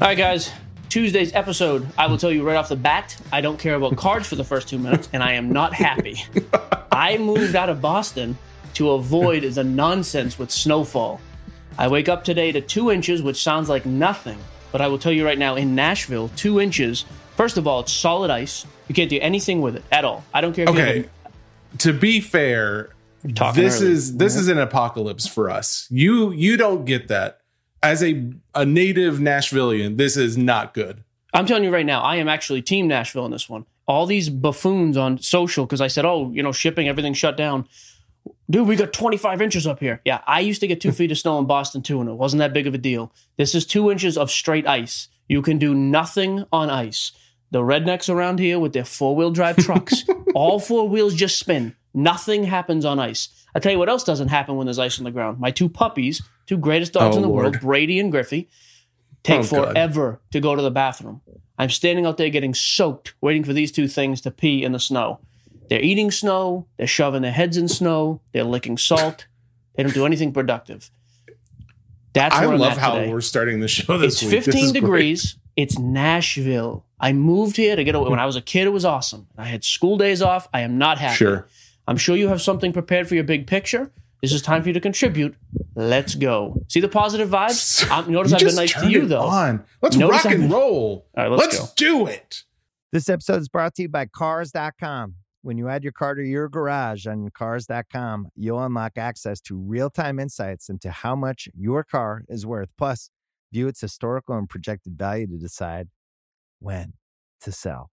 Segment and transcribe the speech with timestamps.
[0.00, 0.50] All right, guys.
[0.88, 4.26] Tuesday's episode, I will tell you right off the bat, I don't care about cards
[4.26, 6.24] for the first two minutes, and I am not happy.
[6.90, 8.38] I moved out of Boston
[8.74, 11.20] to avoid the nonsense with snowfall.
[11.78, 14.38] I wake up today to two inches, which sounds like nothing,
[14.72, 17.04] but I will tell you right now in Nashville, two inches.
[17.36, 18.66] First of all, it's solid ice.
[18.88, 20.24] You can't do anything with it at all.
[20.32, 21.10] I don't care Okay.
[21.78, 22.90] To be fair,
[23.22, 23.92] this early.
[23.92, 25.86] is this is an apocalypse for us.
[25.90, 27.39] You you don't get that.
[27.82, 31.02] As a a native Nashvilleian, this is not good.
[31.32, 33.64] I'm telling you right now, I am actually Team Nashville in this one.
[33.86, 37.66] All these buffoons on social, because I said, oh, you know, shipping, everything shut down.
[38.48, 40.00] Dude, we got 25 inches up here.
[40.04, 42.40] Yeah, I used to get two feet of snow in Boston too, and it wasn't
[42.40, 43.12] that big of a deal.
[43.36, 45.08] This is two inches of straight ice.
[45.28, 47.12] You can do nothing on ice.
[47.52, 51.74] The rednecks around here with their four wheel drive trucks, all four wheels just spin.
[51.94, 53.28] Nothing happens on ice.
[53.54, 55.40] I tell you what else doesn't happen when there's ice on the ground.
[55.40, 57.44] My two puppies, two greatest dogs Oh, in the Lord.
[57.44, 58.48] world, Brady and Griffey,
[59.22, 59.48] take Oh, God.
[59.72, 61.20] forever to go to the bathroom.
[61.56, 64.80] I'm standing out there getting soaked, waiting for these two things to pee in the
[64.80, 65.20] snow.
[65.68, 69.26] They're eating snow, they're shoving their heads in snow, they're licking salt.
[69.76, 70.90] They don't do anything productive.
[72.12, 73.12] That's I love how today.
[73.12, 74.30] we're starting the show this It's week.
[74.32, 74.80] This 15 is great.
[74.80, 75.36] degrees.
[75.56, 76.84] It's Nashville.
[76.98, 78.10] I moved here to get away.
[78.10, 79.28] When I was a kid, it was awesome.
[79.38, 80.48] I had school days off.
[80.52, 81.14] I am not happy.
[81.14, 81.46] Sure.
[81.86, 83.92] I'm sure you have something prepared for your big picture.
[84.22, 85.34] This is time for you to contribute.
[85.80, 86.62] Let's go.
[86.68, 87.88] See the positive vibes?
[87.90, 89.22] Um, notice You I've been nice to you, it though.
[89.22, 89.64] On.
[89.82, 91.06] Let's Notice rock I've and roll.
[91.16, 91.66] All right, let's let's go.
[91.76, 92.44] do it.
[92.92, 95.14] This episode is brought to you by Cars.com.
[95.42, 99.88] When you add your car to your garage on Cars.com, you'll unlock access to real
[99.88, 102.72] time insights into how much your car is worth.
[102.76, 103.10] Plus,
[103.52, 105.88] view its historical and projected value to decide
[106.58, 106.92] when
[107.40, 107.90] to sell.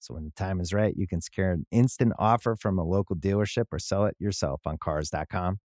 [0.00, 3.16] So, when the time is right, you can secure an instant offer from a local
[3.16, 5.58] dealership or sell it yourself on Cars.com.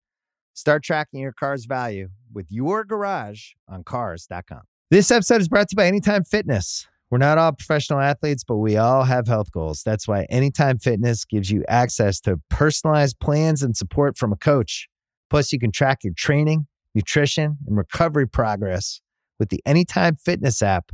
[0.55, 4.63] Start tracking your car's value with your garage on Cars.com.
[4.91, 6.87] This episode is brought to you by Anytime Fitness.
[7.11, 9.83] We're not all professional athletes, but we all have health goals.
[9.83, 14.89] That's why Anytime Fitness gives you access to personalized plans and support from a coach.
[15.31, 19.01] Plus, you can track your training, nutrition, and recovery progress
[19.39, 20.93] with the Anytime Fitness app,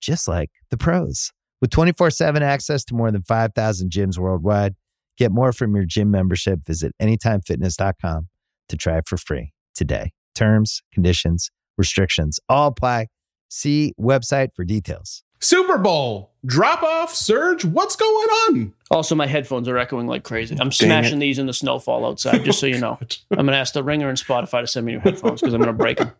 [0.00, 1.32] just like the pros.
[1.60, 4.74] With 24 7 access to more than 5,000 gyms worldwide,
[5.18, 6.64] get more from your gym membership.
[6.64, 8.29] Visit AnytimeFitness.com
[8.70, 10.12] to try it for free today.
[10.34, 13.08] Terms, conditions, restrictions all apply.
[13.48, 15.22] See website for details.
[15.40, 17.64] Super Bowl drop off surge.
[17.64, 18.74] What's going on?
[18.90, 20.56] Also, my headphones are echoing like crazy.
[20.60, 22.98] I'm smashing these in the snowfall outside, just so you know.
[23.30, 25.60] I'm going to ask the Ringer and Spotify to send me new headphones because I'm
[25.60, 26.12] going to break them.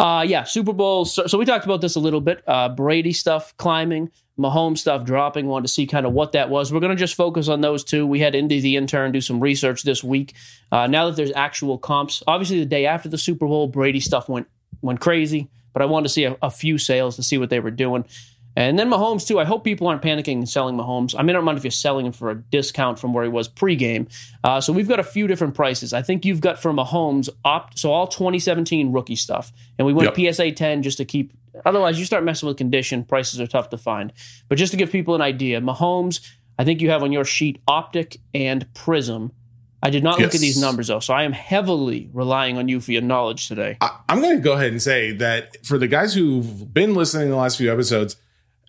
[0.00, 1.04] Uh, yeah, Super Bowl.
[1.04, 2.42] So, so we talked about this a little bit.
[2.46, 5.46] Uh, Brady stuff, climbing, Mahomes stuff, dropping.
[5.46, 6.72] Wanted to see kind of what that was.
[6.72, 8.06] We're going to just focus on those two.
[8.06, 10.34] We had Indy the intern do some research this week.
[10.72, 14.26] Uh, now that there's actual comps, obviously the day after the Super Bowl, Brady stuff
[14.26, 14.48] went
[14.80, 15.50] went crazy.
[15.74, 18.06] But I wanted to see a, a few sales to see what they were doing.
[18.60, 19.40] And then Mahomes too.
[19.40, 21.14] I hope people aren't panicking and selling Mahomes.
[21.18, 23.30] I mean, I don't mind if you're selling him for a discount from where he
[23.30, 24.06] was pregame.
[24.44, 25.94] Uh, so we've got a few different prices.
[25.94, 30.14] I think you've got for Mahomes opt so all 2017 rookie stuff, and we went
[30.14, 31.32] PSA 10 just to keep.
[31.64, 33.02] Otherwise, you start messing with condition.
[33.02, 34.12] Prices are tough to find.
[34.48, 36.20] But just to give people an idea, Mahomes.
[36.58, 39.32] I think you have on your sheet optic and prism.
[39.82, 42.80] I did not look at these numbers though, so I am heavily relying on you
[42.80, 43.78] for your knowledge today.
[43.80, 47.30] I, I'm going to go ahead and say that for the guys who've been listening
[47.30, 48.16] the last few episodes,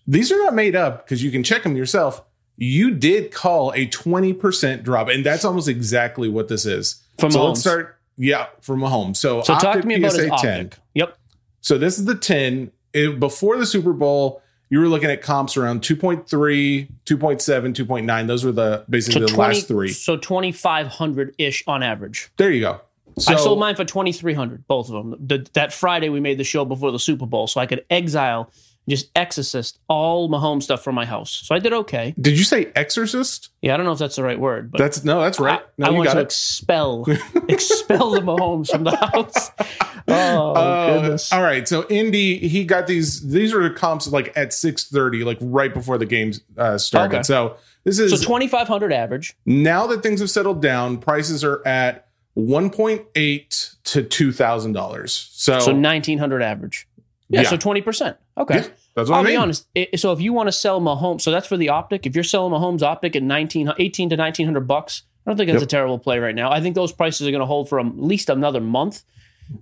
[0.07, 2.23] these are not made up because you can check them yourself.
[2.57, 7.01] You did call a 20% drop, and that's almost exactly what this is.
[7.17, 7.47] From so Mahomes.
[7.47, 7.97] let's start.
[8.17, 9.17] Yeah, from Mahomes.
[9.17, 10.77] So, So talk to me about his PSA optic.
[10.93, 11.17] Yep.
[11.61, 12.71] So this is the 10.
[12.93, 18.27] It- before the Super Bowl, you were looking at comps around 2.3, 2.7, 2.9.
[18.27, 19.89] Those were the basically the last three.
[19.91, 22.29] So twenty five hundred ish on average.
[22.37, 22.81] There you go.
[23.17, 25.27] So, I sold mine for twenty three hundred, both of them.
[25.27, 28.49] The, that Friday we made the show before the Super Bowl, so I could exile,
[28.89, 31.31] just exorcist all Mahomes stuff from my house.
[31.45, 32.13] So I did okay.
[32.19, 33.49] Did you say exorcist?
[33.61, 35.59] Yeah, I don't know if that's the right word, but That's no, that's right.
[35.59, 36.23] I, No, I you want got to it.
[36.23, 37.05] expel
[37.47, 39.51] expel the Mahomes from the house.
[40.07, 41.31] Oh Uh, goodness!
[41.31, 41.67] all right.
[41.67, 43.21] So Indy, he got these.
[43.29, 47.17] These are the comps like at six thirty, like right before the game uh, started.
[47.17, 47.23] Okay.
[47.23, 49.35] So this is So twenty five hundred average.
[49.45, 50.97] now that things have settled down.
[50.97, 55.29] Prices are at one point eight to two thousand dollars.
[55.33, 56.87] So, So nineteen hundred average.
[57.31, 57.49] Yeah, Yeah.
[57.49, 58.17] so twenty percent.
[58.37, 58.55] Okay.
[58.55, 59.33] yeah, that's what I'll I mean.
[59.33, 59.67] be honest.
[59.77, 62.05] i- So if you want to sell Mahomes, so that's for the optic.
[62.05, 65.47] If you're selling Mahomes optic at 19, 18 to nineteen hundred bucks, I don't think
[65.49, 65.67] that's Yep.
[65.67, 66.51] a terrible play right now.
[66.51, 69.03] I think those prices are going to hold for at least another month,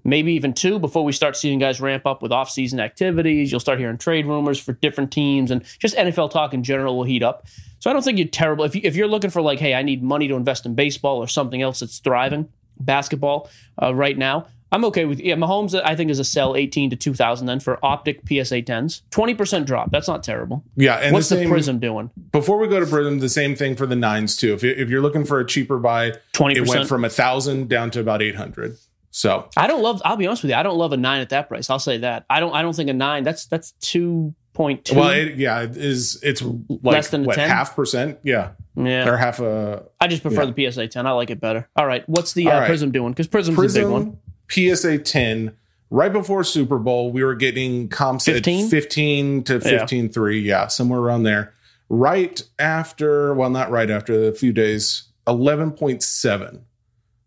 [0.04, 3.52] maybe even two, before we start seeing guys ramp up with off-season activities.
[3.52, 7.04] You'll start hearing trade rumors for different teams, and just NFL talk in general will
[7.04, 7.46] heat up.
[7.80, 9.82] So I don't think you're terrible if you, if you're looking for like, hey, I
[9.84, 12.48] need money to invest in baseball or something else that's thriving,
[12.80, 13.50] basketball
[13.82, 14.48] uh, right now.
[14.72, 15.36] I'm okay with yeah.
[15.36, 19.02] Mahomes, I think, is a sell 18 to 2,000 then for optic PSA 10s.
[19.12, 19.92] 20% drop.
[19.92, 20.64] That's not terrible.
[20.76, 20.96] Yeah.
[20.96, 22.12] And What's the, the, Prism doing?
[22.32, 24.54] Before we go to Prism, the same thing for the nines too.
[24.54, 26.56] If, you, if you're looking for a cheaper buy, 20%.
[26.56, 28.78] it went from a thousand down to about 800.
[29.12, 30.02] So I don't love.
[30.06, 30.56] I'll be honest with you.
[30.56, 31.72] I don't love a nine at that price.
[31.72, 32.26] I'll say that.
[32.30, 32.54] I don't.
[32.54, 33.24] I don't think a nine.
[33.24, 34.98] That's that's two point two.
[34.98, 37.50] well, it, yeah, it is it's like Less than a what 10?
[37.50, 38.20] half percent?
[38.24, 39.10] Yeah, yeah.
[39.10, 40.52] or half a I just prefer yeah.
[40.52, 41.08] the PSA 10.
[41.08, 41.68] I like it better.
[41.76, 42.08] All right.
[42.08, 42.68] What's the uh, right.
[42.68, 43.12] Prism doing?
[43.12, 44.20] Because Prism's a big one.
[44.50, 45.56] PSA 10.
[45.92, 48.66] Right before Super Bowl, we were getting comps 15?
[48.66, 50.40] at 15 to 15 3.
[50.40, 51.54] Yeah, somewhere around there.
[51.90, 56.62] Right after, well, not right after, a few days, 11.7.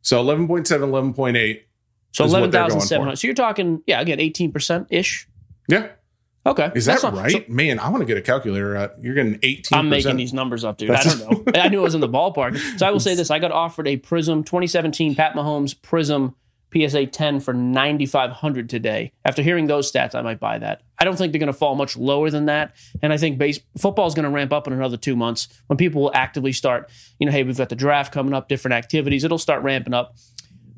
[0.03, 0.67] So 11.7,
[1.15, 1.61] 11.8.
[2.13, 3.17] So is what 11,700.
[3.17, 5.29] So you're talking, yeah, again, 18% ish.
[5.69, 5.89] Yeah.
[6.45, 6.71] Okay.
[6.75, 7.31] Is that not- right?
[7.31, 8.93] so Man, I want to get a calculator out.
[9.01, 9.69] You're getting 18%.
[9.73, 10.91] I'm making these numbers up, dude.
[10.91, 11.53] I don't know.
[11.61, 12.59] I knew it was in the ballpark.
[12.79, 16.35] So I will say this I got offered a Prism 2017 Pat Mahomes Prism
[16.75, 19.13] PSA 10 for 9,500 today.
[19.25, 20.83] After hearing those stats, I might buy that.
[20.99, 22.75] I don't think they're going to fall much lower than that.
[23.03, 25.77] And I think base football is going to ramp up in another two months when
[25.77, 29.25] people will actively start, you know, hey, we've got the draft coming up, different activities.
[29.25, 30.17] It'll start ramping up.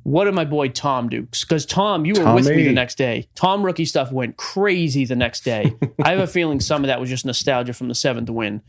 [0.04, 1.22] What did my boy Tom do?
[1.22, 3.26] Because Tom, you were with me the next day.
[3.34, 5.74] Tom rookie stuff went crazy the next day.
[6.04, 8.60] I have a feeling some of that was just nostalgia from the seventh win.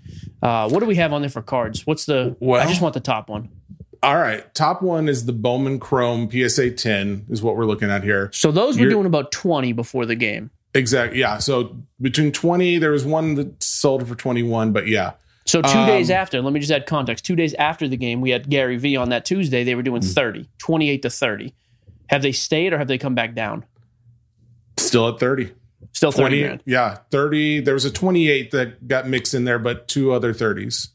[0.41, 1.85] Uh, what do we have on there for cards?
[1.85, 2.37] What's the?
[2.41, 3.49] I just want the top one.
[4.05, 4.53] All right.
[4.53, 8.29] Top one is the Bowman Chrome PSA 10, is what we're looking at here.
[8.33, 10.51] So those were You're- doing about twenty before the game.
[10.75, 11.19] Exactly.
[11.19, 11.37] Yeah.
[11.39, 15.13] So between 20, there was one that sold for 21, but yeah.
[15.45, 17.23] So two Um, days after, let me just add context.
[17.25, 19.63] Two days after the game, we had Gary V on that Tuesday.
[19.63, 20.07] They were doing Hmm.
[20.09, 21.53] 30, 28 to 30.
[22.09, 23.63] Have they stayed or have they come back down?
[24.77, 25.51] Still at 30.
[25.93, 26.41] Still 30 20.
[26.43, 26.63] grand.
[26.65, 26.97] Yeah.
[27.09, 27.61] 30.
[27.61, 30.89] There was a 28 that got mixed in there, but two other 30s.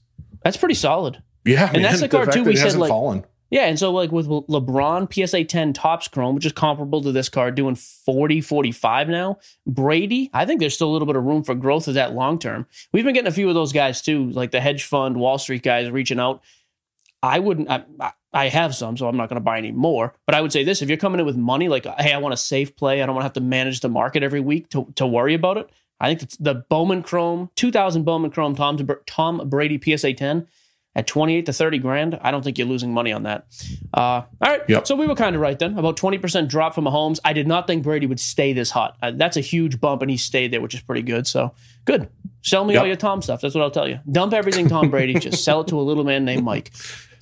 [0.45, 1.23] That's pretty solid.
[1.45, 1.71] Yeah.
[1.73, 3.25] And that's the card, too, that we said, like- fallen.
[3.53, 7.29] Yeah, and so like with LeBron PSA 10 Topps Chrome, which is comparable to this
[7.29, 9.39] card, doing 40, 45 now.
[9.67, 12.39] Brady, I think there's still a little bit of room for growth of that long
[12.39, 12.69] term.
[12.93, 15.65] We've been getting a few of those guys too, like the hedge fund, Wall Street
[15.65, 16.45] guys reaching out.
[17.25, 20.15] I wouldn't, I, I- I have some, so I'm not going to buy any more.
[20.25, 22.33] But I would say this if you're coming in with money, like, hey, I want
[22.33, 24.87] a safe play, I don't want to have to manage the market every week to,
[24.95, 25.69] to worry about it.
[25.99, 28.79] I think it's the Bowman Chrome, 2000 Bowman Chrome Tom,
[29.09, 30.47] Tom Brady PSA 10
[30.97, 32.19] at 28 to 30 grand.
[32.21, 33.47] I don't think you're losing money on that.
[33.95, 34.63] Uh, all right.
[34.69, 34.87] Yep.
[34.87, 35.79] So we were kind of right then.
[35.79, 37.21] About 20% drop from Mahomes.
[37.25, 38.97] I did not think Brady would stay this hot.
[39.01, 41.27] Uh, that's a huge bump, and he stayed there, which is pretty good.
[41.29, 41.55] So
[41.85, 42.09] good.
[42.43, 42.81] Sell me Yep.
[42.81, 43.41] all your Tom stuff.
[43.41, 44.01] That's what I'll tell you.
[44.11, 45.15] Dump everything Tom Brady.
[45.15, 46.73] Just sell it to a little man named Mike.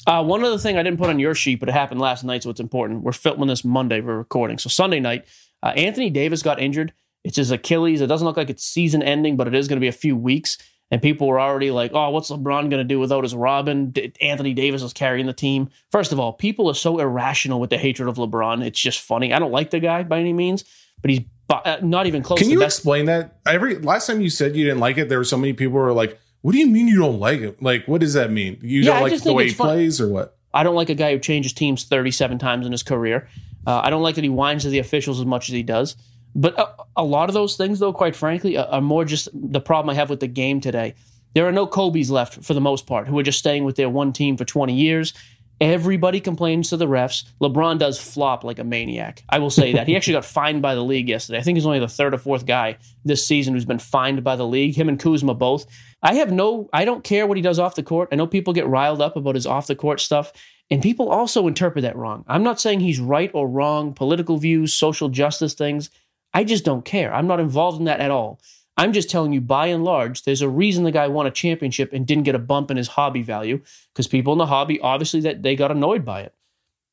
[0.07, 2.43] Uh, one other thing I didn't put on your sheet, but it happened last night,
[2.45, 3.03] so it's important.
[3.03, 4.01] We're filming this Monday.
[4.01, 4.57] We're recording.
[4.57, 5.27] So Sunday night,
[5.63, 6.95] uh, Anthony Davis got injured.
[7.25, 8.01] It's his Achilles.
[8.01, 10.17] It doesn't look like it's season ending, but it is going to be a few
[10.17, 10.57] weeks.
[10.91, 13.91] And people were already like, oh, what's LeBron going to do without his Robin?
[13.91, 15.69] D- Anthony Davis is carrying the team.
[15.93, 18.65] First of all, people are so irrational with the hatred of LeBron.
[18.65, 19.33] It's just funny.
[19.35, 20.65] I don't like the guy by any means,
[21.03, 22.79] but he's bu- uh, not even close Can to you best.
[22.79, 23.37] explain that?
[23.47, 25.85] Every last time you said you didn't like it, there were so many people who
[25.85, 27.63] were like, "What do you mean you don't like it?
[27.63, 28.59] Like, what does that mean?
[28.63, 30.95] You Yeah, don't like the way he fun- plays, or what?" I don't like a
[30.95, 33.29] guy who changes teams 37 times in his career.
[33.67, 35.97] Uh, I don't like that he whines to the officials as much as he does.
[36.35, 39.61] But a, a lot of those things, though, quite frankly, are, are more just the
[39.61, 40.95] problem I have with the game today.
[41.35, 43.91] There are no Kobe's left for the most part who are just staying with their
[43.91, 45.15] one team for 20 years.
[45.61, 47.25] Everybody complains to the refs.
[47.41, 49.25] LeBron does flop like a maniac.
[49.29, 49.89] I will say that.
[49.89, 51.39] He actually got fined by the league yesterday.
[51.39, 54.37] I think he's only the third or fourth guy this season who's been fined by
[54.37, 54.77] the league.
[54.77, 55.67] Him and Kuzma both.
[56.01, 58.11] I have no, I don't care what he does off the court.
[58.13, 60.33] I know people get riled up about his off the court stuff,
[60.71, 62.25] and people also interpret that wrong.
[62.29, 65.91] I'm not saying he's right or wrong, political views, social justice things.
[66.39, 67.13] I just don't care.
[67.13, 68.41] I'm not involved in that at all.
[68.77, 71.93] I'm just telling you, by and large, there's a reason the guy won a championship
[71.93, 73.61] and didn't get a bump in his hobby value
[73.93, 76.33] because people in the hobby obviously that they got annoyed by it.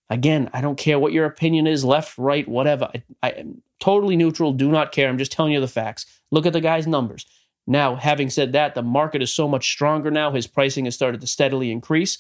[0.09, 2.89] Again, I don't care what your opinion is, left, right, whatever.
[2.91, 4.51] I, I am totally neutral.
[4.51, 5.09] Do not care.
[5.09, 6.07] I'm just telling you the facts.
[6.31, 7.27] Look at the guy's numbers.
[7.67, 10.31] Now, having said that, the market is so much stronger now.
[10.31, 12.17] His pricing has started to steadily increase.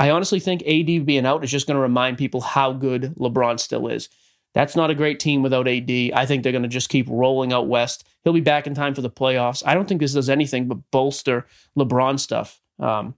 [0.00, 3.60] I honestly think AD being out is just going to remind people how good LeBron
[3.60, 4.08] still is.
[4.54, 5.90] That's not a great team without AD.
[5.90, 8.06] I think they're going to just keep rolling out west.
[8.22, 9.62] He'll be back in time for the playoffs.
[9.66, 11.46] I don't think this does anything but bolster
[11.76, 12.60] LeBron stuff.
[12.78, 13.14] Um,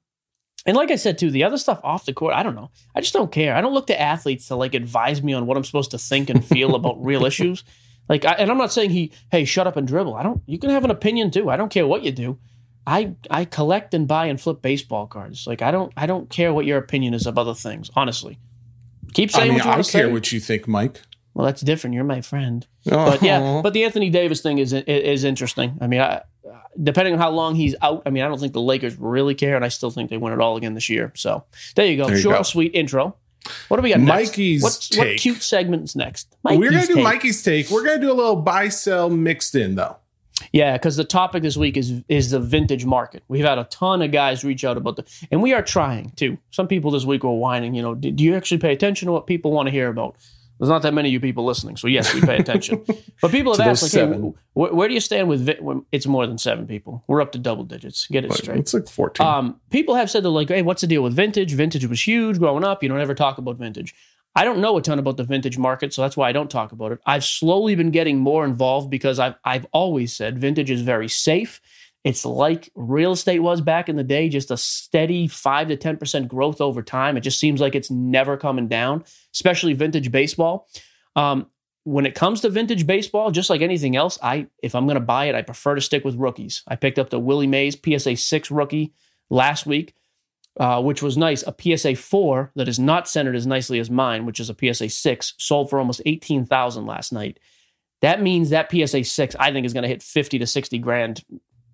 [0.65, 2.71] and like I said too, the other stuff off the court, I don't know.
[2.95, 3.55] I just don't care.
[3.55, 6.31] I don't look to athletes to like advise me on what I'm supposed to think
[6.31, 7.63] and feel about real issues.
[8.09, 10.15] Like, I, and I'm not saying he, hey, shut up and dribble.
[10.15, 10.43] I don't.
[10.47, 11.51] You can have an opinion too.
[11.51, 12.39] I don't care what you do.
[12.87, 15.47] I I collect and buy and flip baseball cards.
[15.47, 17.91] Like I don't I don't care what your opinion is of other things.
[17.97, 18.39] Honestly,
[19.13, 20.07] keep saying I mean, what you I care say.
[20.07, 21.03] what you think, Mike.
[21.37, 21.93] Well, that's different.
[21.93, 22.67] You're my friend.
[22.87, 23.63] But yeah, oh.
[23.63, 25.77] but the Anthony Davis thing is is interesting.
[25.83, 26.23] I mean, I,
[26.83, 29.55] depending on how long he's out, I mean, I don't think the Lakers really care,
[29.55, 31.13] and I still think they win it all again this year.
[31.15, 32.43] So there you go, There you short go.
[32.43, 33.17] sweet intro.
[33.69, 34.93] What do we got Mikey's next?
[34.95, 35.09] take.
[35.09, 36.35] What cute segments next?
[36.43, 37.05] Mikey's We're gonna do take.
[37.05, 37.71] Mikey's take.
[37.71, 39.97] We're gonna do a little buy sell mixed in though.
[40.53, 43.25] Yeah, because the topic this week is is the vintage market.
[43.29, 46.39] We've had a ton of guys reach out about the, and we are trying to.
[46.51, 47.75] Some people this week were whining.
[47.75, 50.17] You know, do you actually pay attention to what people want to hear about?
[50.59, 52.83] There's not that many of you people listening, so yes, we pay attention.
[53.21, 54.17] but people have asked, like, hey,
[54.55, 55.45] wh- where do you stand with?
[55.45, 57.05] Vi- it's more than seven people.
[57.07, 58.07] We're up to double digits.
[58.07, 58.59] Get it straight.
[58.61, 59.27] It's like fourteen.
[59.27, 61.53] Um, people have said they're like, hey, what's the deal with vintage?
[61.53, 62.83] Vintage was huge growing up.
[62.83, 63.95] You don't ever talk about vintage.
[64.35, 66.73] I don't know a ton about the vintage market, so that's why I don't talk
[66.73, 67.01] about it.
[67.07, 71.61] I've slowly been getting more involved because I've I've always said vintage is very safe.
[72.07, 75.97] It's like real estate was back in the day, just a steady five to ten
[75.97, 77.17] percent growth over time.
[77.17, 80.69] It just seems like it's never coming down, especially vintage baseball.
[81.17, 81.47] Um,
[81.83, 85.01] when it comes to vintage baseball, just like anything else, I if I'm going to
[85.01, 86.63] buy it, I prefer to stick with rookies.
[86.69, 88.93] I picked up the Willie Mays PSA six rookie
[89.29, 89.95] last week
[90.59, 91.45] uh, which was nice.
[91.47, 94.89] A PSA 4 that is not centered as nicely as mine, which is a PSA
[94.89, 97.39] 6, sold for almost 18,000 last night.
[98.01, 101.25] That means that PSA 6, I think, is going to hit 50 to 60 grand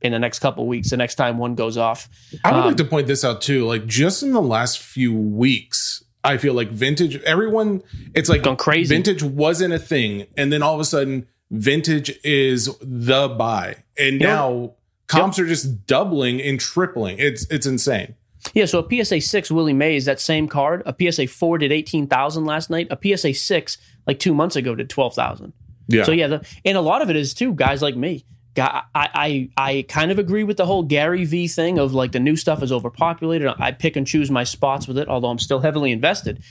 [0.02, 2.09] in the next couple weeks, the next time one goes off.
[2.44, 3.66] I would um, like to point this out too.
[3.66, 7.82] Like, just in the last few weeks, I feel like vintage, everyone,
[8.14, 8.94] it's like gone crazy.
[8.94, 10.26] Vintage wasn't a thing.
[10.37, 13.76] And then all of a sudden, vintage is the buy.
[13.99, 14.75] And now
[15.09, 15.44] comps yep.
[15.44, 17.18] are just doubling and tripling.
[17.18, 18.14] It's it's insane.
[18.54, 22.44] Yeah, so a PSA 6 Willie Mays, that same card, a PSA 4 did 18,000
[22.44, 22.88] last night.
[22.90, 25.52] A PSA 6 like 2 months ago did 12,000.
[25.87, 26.02] Yeah.
[26.02, 28.25] So yeah, the, and a lot of it is too guys like me.
[28.56, 32.21] I, I I kind of agree with the whole Gary V thing of like the
[32.21, 33.49] new stuff is overpopulated.
[33.59, 36.42] I pick and choose my spots with it, although I'm still heavily invested.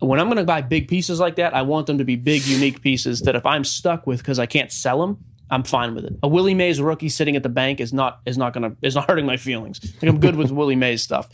[0.00, 2.46] When I'm going to buy big pieces like that, I want them to be big,
[2.46, 6.04] unique pieces that if I'm stuck with because I can't sell them, I'm fine with
[6.04, 6.14] it.
[6.22, 9.06] A Willie Mays rookie sitting at the bank is not is not gonna is not
[9.08, 9.80] hurting my feelings.
[10.02, 11.28] Like I'm good with Willie Mays stuff.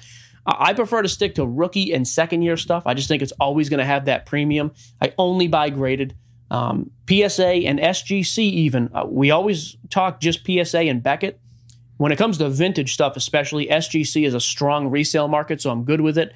[0.46, 2.82] I prefer to stick to rookie and second year stuff.
[2.86, 4.72] I just think it's always going to have that premium.
[5.00, 6.14] I only buy graded.
[6.50, 8.90] Um, PSA and SGC, even.
[8.94, 11.40] Uh, we always talk just PSA and Beckett.
[11.96, 15.84] When it comes to vintage stuff, especially, SGC is a strong resale market, so I'm
[15.84, 16.34] good with it.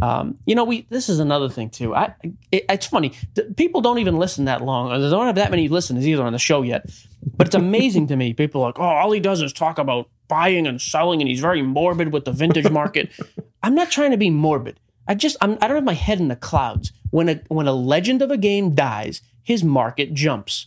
[0.00, 1.94] Um, you know, we this is another thing too.
[1.94, 2.14] I
[2.52, 3.14] it, it's funny
[3.56, 4.90] people don't even listen that long.
[4.90, 6.88] They don't have that many listeners either on the show yet.
[7.36, 8.32] But it's amazing to me.
[8.32, 11.40] People are like, oh, all he does is talk about buying and selling, and he's
[11.40, 13.10] very morbid with the vintage market.
[13.62, 14.78] I'm not trying to be morbid.
[15.08, 16.92] I just I'm, I don't have my head in the clouds.
[17.10, 20.66] When a when a legend of a game dies, his market jumps.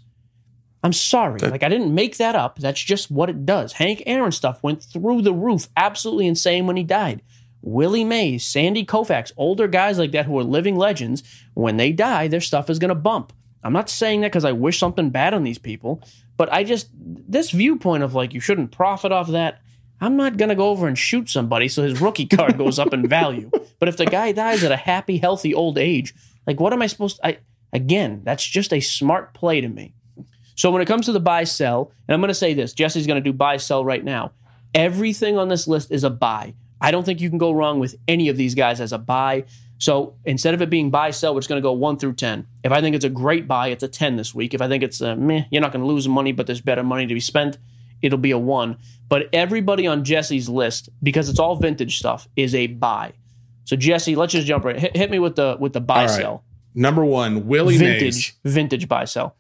[0.84, 1.38] I'm sorry.
[1.38, 2.58] That, like I didn't make that up.
[2.58, 3.74] That's just what it does.
[3.74, 7.22] Hank Aaron stuff went through the roof, absolutely insane when he died.
[7.62, 11.22] Willie Mays, Sandy Koufax, older guys like that who are living legends,
[11.54, 13.34] when they die, their stuff is going to bump.
[13.64, 16.02] I'm not saying that because I wish something bad on these people,
[16.38, 19.62] but I just, this viewpoint of like, you shouldn't profit off that.
[20.00, 22.94] I'm not going to go over and shoot somebody so his rookie card goes up
[22.94, 23.52] in value.
[23.78, 26.16] But if the guy dies at a happy, healthy old age,
[26.48, 27.28] like, what am I supposed to?
[27.28, 27.38] I,
[27.74, 29.94] again, that's just a smart play to me.
[30.56, 33.08] So when it comes to the buy sell, and I'm going to say this Jesse's
[33.08, 34.34] going to do buy sell right now.
[34.74, 36.56] Everything on this list is a buy.
[36.80, 39.46] I don't think you can go wrong with any of these guys as a buy.
[39.78, 42.46] So instead of it being buy sell, just going to go one through 10.
[42.64, 44.54] If I think it's a great buy, it's a 10 this week.
[44.54, 46.84] If I think it's a meh, you're not going to lose money, but there's better
[46.84, 47.58] money to be spent,
[48.02, 48.78] it'll be a one.
[49.10, 53.14] But everybody on Jesse's list, because it's all vintage stuff, is a buy.
[53.66, 54.78] So Jesse, let's just jump right.
[54.78, 56.10] Hit, hit me with the with the buy right.
[56.10, 56.44] sell.
[56.74, 58.54] Number one, Willie vintage, Mays.
[58.54, 59.36] Vintage buy sell.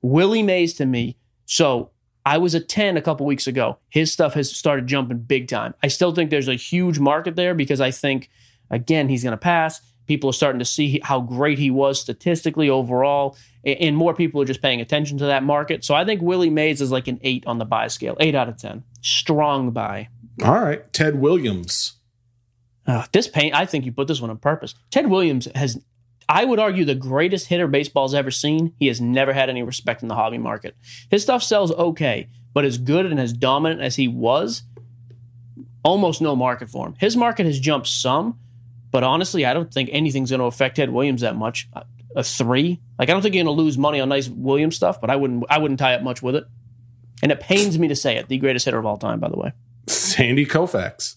[0.00, 1.16] Willie Mays to me.
[1.44, 1.90] So
[2.24, 3.78] I was a 10 a couple weeks ago.
[3.88, 5.74] His stuff has started jumping big time.
[5.82, 8.30] I still think there's a huge market there because I think,
[8.70, 9.80] again, he's going to pass.
[10.06, 14.44] People are starting to see how great he was statistically overall, and more people are
[14.44, 15.84] just paying attention to that market.
[15.84, 18.48] So I think Willie Mays is like an eight on the buy scale, eight out
[18.48, 18.82] of 10.
[19.00, 20.08] Strong buy.
[20.44, 20.92] All right.
[20.92, 21.94] Ted Williams.
[22.84, 24.74] Uh, this paint, I think you put this one on purpose.
[24.90, 25.80] Ted Williams has
[26.32, 28.72] I would argue the greatest hitter baseball's ever seen.
[28.78, 30.74] He has never had any respect in the hobby market.
[31.10, 34.62] His stuff sells okay, but as good and as dominant as he was,
[35.84, 36.94] almost no market for him.
[36.98, 38.38] His market has jumped some,
[38.90, 41.68] but honestly, I don't think anything's going to affect Ted Williams that much.
[41.74, 41.82] Uh,
[42.16, 45.02] a three, like I don't think you're going to lose money on nice Williams stuff,
[45.02, 46.44] but I wouldn't, I wouldn't tie up much with it.
[47.22, 49.36] And it pains me to say it, the greatest hitter of all time, by the
[49.36, 49.52] way.
[49.86, 51.16] Sandy Koufax.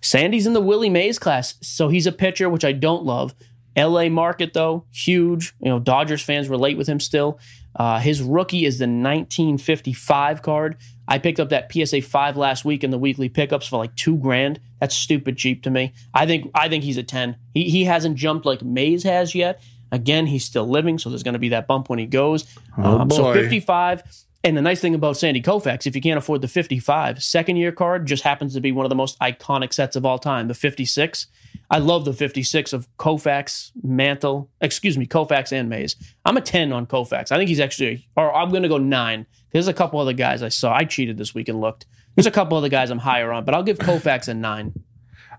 [0.00, 3.34] Sandy's in the Willie Mays class, so he's a pitcher, which I don't love.
[3.78, 5.54] LA market, though, huge.
[5.60, 7.38] You know, Dodgers fans relate with him still.
[7.76, 10.76] Uh, his rookie is the 1955 card.
[11.06, 14.16] I picked up that PSA 5 last week in the weekly pickups for like two
[14.16, 14.60] grand.
[14.80, 15.92] That's stupid cheap to me.
[16.12, 17.36] I think I think he's a 10.
[17.54, 19.62] He, he hasn't jumped like Mays has yet.
[19.90, 22.46] Again, he's still living, so there's going to be that bump when he goes.
[22.76, 24.02] Oh um, so 55.
[24.44, 27.72] And the nice thing about Sandy Koufax, if you can't afford the 55, second year
[27.72, 30.54] card just happens to be one of the most iconic sets of all time, the
[30.54, 31.26] 56.
[31.70, 35.96] I love the 56 of Koufax, Mantle, excuse me, Koufax and Mays.
[36.24, 37.30] I'm a 10 on Koufax.
[37.30, 39.26] I think he's actually, or I'm going to go nine.
[39.50, 40.74] There's a couple other guys I saw.
[40.74, 41.86] I cheated this week and looked.
[42.14, 44.72] There's a couple other guys I'm higher on, but I'll give Koufax a nine.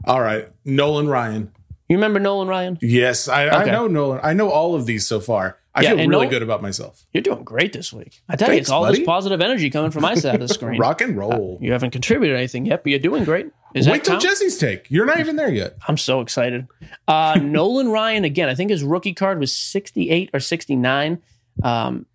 [0.05, 0.47] All right.
[0.65, 1.51] Nolan Ryan.
[1.89, 2.77] You remember Nolan Ryan?
[2.81, 3.55] Yes, I, okay.
[3.55, 4.19] I know Nolan.
[4.21, 5.57] I know all of these so far.
[5.73, 7.05] I yeah, feel really Nolan, good about myself.
[7.11, 8.21] You're doing great this week.
[8.29, 8.99] I tell Thanks, you, it's all buddy.
[8.99, 10.79] this positive energy coming from my side of the screen.
[10.79, 11.57] Rock and roll.
[11.59, 13.47] Uh, you haven't contributed anything yet, but you're doing great.
[13.73, 14.23] Is Wait till count?
[14.23, 14.89] Jesse's take.
[14.89, 15.77] You're not even there yet.
[15.87, 16.67] I'm so excited.
[17.07, 18.49] Uh, Nolan Ryan again.
[18.49, 21.21] I think his rookie card was 68 or 69.
[21.63, 22.05] Um,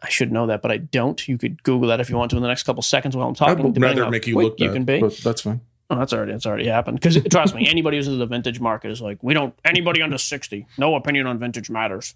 [0.00, 1.26] I should know that, but I don't.
[1.28, 3.34] You could Google that if you want to in the next couple seconds while I'm
[3.34, 3.66] talking.
[3.66, 4.58] I'd rather make you look.
[4.60, 5.00] You can be.
[5.22, 5.60] that's fine.
[5.90, 7.00] Oh, that's already that's already happened.
[7.00, 10.18] Because trust me, anybody who's in the vintage market is like, we don't anybody under
[10.18, 10.66] sixty.
[10.76, 12.14] No opinion on vintage matters.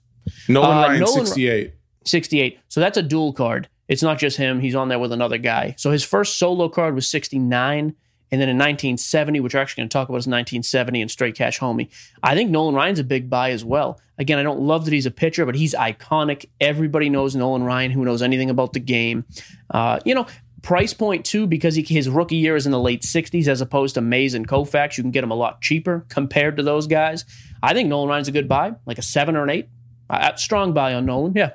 [0.48, 1.74] Nolan uh, Ryan Nolan, sixty eight.
[2.04, 2.58] 68.
[2.68, 3.68] So that's a dual card.
[3.88, 4.60] It's not just him.
[4.60, 5.74] He's on there with another guy.
[5.78, 7.94] So his first solo card was 69.
[8.32, 11.36] And then in 1970, which we're actually going to talk about is 1970 and straight
[11.36, 11.90] cash homie.
[12.22, 14.00] I think Nolan Ryan's a big buy as well.
[14.16, 16.46] Again, I don't love that he's a pitcher, but he's iconic.
[16.58, 19.26] Everybody knows Nolan Ryan who knows anything about the game.
[19.68, 20.26] Uh, you know,
[20.62, 23.96] price point too, because he, his rookie year is in the late 60s as opposed
[23.96, 24.96] to Mays and Koufax.
[24.96, 27.26] You can get him a lot cheaper compared to those guys.
[27.62, 29.68] I think Nolan Ryan's a good buy, like a seven or an eight.
[30.08, 31.34] Uh, strong buy on Nolan.
[31.34, 31.50] Yeah.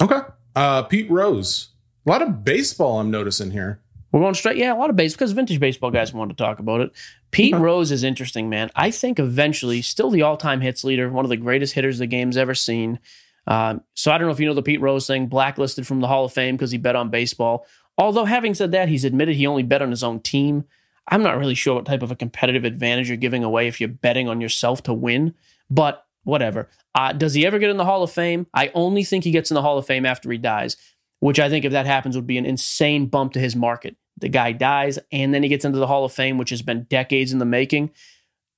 [0.00, 0.20] Okay.
[0.54, 1.68] Uh, Pete Rose.
[2.06, 3.80] A lot of baseball I'm noticing here.
[4.10, 4.56] We're going straight.
[4.56, 6.92] Yeah, a lot of base because vintage baseball guys want to talk about it.
[7.30, 7.62] Pete okay.
[7.62, 8.70] Rose is interesting, man.
[8.74, 12.36] I think eventually, still the all-time hits leader, one of the greatest hitters the game's
[12.36, 13.00] ever seen.
[13.46, 16.06] Um, so I don't know if you know the Pete Rose thing, blacklisted from the
[16.06, 17.66] Hall of Fame because he bet on baseball.
[17.96, 20.64] Although having said that, he's admitted he only bet on his own team.
[21.08, 23.88] I'm not really sure what type of a competitive advantage you're giving away if you're
[23.88, 25.34] betting on yourself to win.
[25.70, 26.68] But whatever.
[26.94, 28.46] Uh, does he ever get in the Hall of Fame?
[28.52, 30.76] I only think he gets in the Hall of Fame after he dies,
[31.20, 33.96] which I think if that happens would be an insane bump to his market.
[34.18, 36.84] The guy dies and then he gets into the Hall of Fame, which has been
[36.84, 37.90] decades in the making.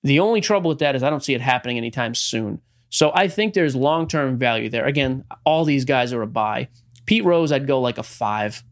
[0.03, 2.61] The only trouble with that is I don't see it happening anytime soon.
[2.89, 4.87] So I think there's long term value there.
[4.87, 6.69] Again, all these guys are a buy.
[7.07, 8.63] Pete Rose, I'd go like a five.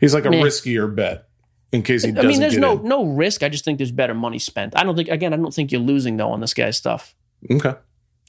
[0.00, 0.42] He's like a Man.
[0.42, 1.28] riskier bet
[1.72, 2.26] in case he doesn't.
[2.26, 2.88] I mean, there's no in.
[2.88, 3.42] no risk.
[3.42, 4.76] I just think there's better money spent.
[4.76, 5.32] I don't think again.
[5.32, 7.14] I don't think you're losing though on this guy's stuff.
[7.50, 7.74] Okay.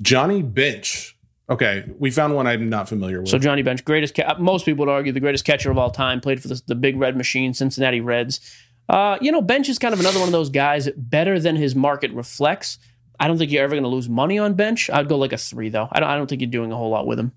[0.02, 1.13] Johnny Bench.
[1.50, 3.30] Okay, we found one I'm not familiar with.
[3.30, 4.16] So Johnny Bench, greatest.
[4.16, 6.22] Ca- most people would argue the greatest catcher of all time.
[6.22, 8.40] Played for the, the Big Red Machine, Cincinnati Reds.
[8.88, 11.76] Uh, you know, Bench is kind of another one of those guys better than his
[11.76, 12.80] market reflects.
[13.20, 14.90] I don't think you're ever going to lose money on Bench.
[14.90, 15.88] I'd go like a three though.
[15.92, 16.10] I don't.
[16.10, 17.34] I don't think you're doing a whole lot with him.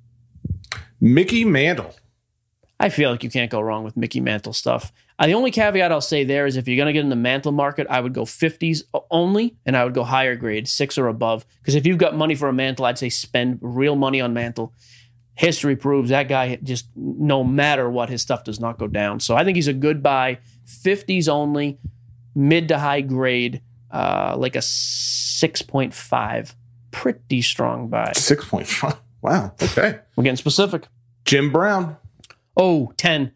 [1.00, 1.94] Mickey Mantle.
[2.78, 4.92] I feel like you can't go wrong with Mickey Mantle stuff.
[5.18, 7.16] Uh, the only caveat I'll say there is if you're going to get in the
[7.16, 11.08] mantle market, I would go 50s only, and I would go higher grade, six or
[11.08, 11.46] above.
[11.60, 14.74] Because if you've got money for a mantle, I'd say spend real money on mantle.
[15.34, 19.20] History proves that guy just no matter what, his stuff does not go down.
[19.20, 20.38] So I think he's a good buy.
[20.66, 21.78] 50s only,
[22.34, 26.54] mid to high grade, uh, like a 6.5.
[26.90, 28.12] Pretty strong buy.
[28.14, 28.98] 6.5.
[29.22, 29.54] Wow.
[29.62, 29.98] Okay.
[30.14, 30.88] We're getting specific.
[31.24, 31.96] Jim Brown.
[32.56, 33.32] Oh, 10.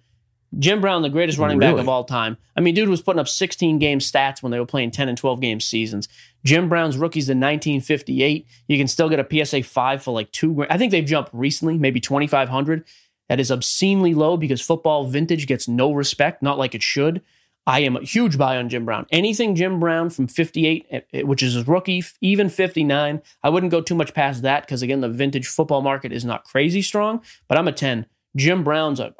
[0.59, 1.75] Jim Brown, the greatest running really?
[1.75, 2.37] back of all time.
[2.57, 5.17] I mean, dude was putting up 16 game stats when they were playing 10 and
[5.17, 6.09] 12 game seasons.
[6.45, 8.47] Jim Brown's rookies in 1958.
[8.67, 10.73] You can still get a PSA 5 for like two grand.
[10.73, 12.85] I think they've jumped recently, maybe 2,500.
[13.29, 17.23] That is obscenely low because football vintage gets no respect, not like it should.
[17.67, 19.07] I am a huge buy on Jim Brown.
[19.13, 23.71] Anything Jim Brown from 58, eh, eh, which is his rookie, even 59, I wouldn't
[23.71, 27.23] go too much past that because, again, the vintage football market is not crazy strong,
[27.47, 28.07] but I'm a 10.
[28.37, 29.15] Jim Brown's a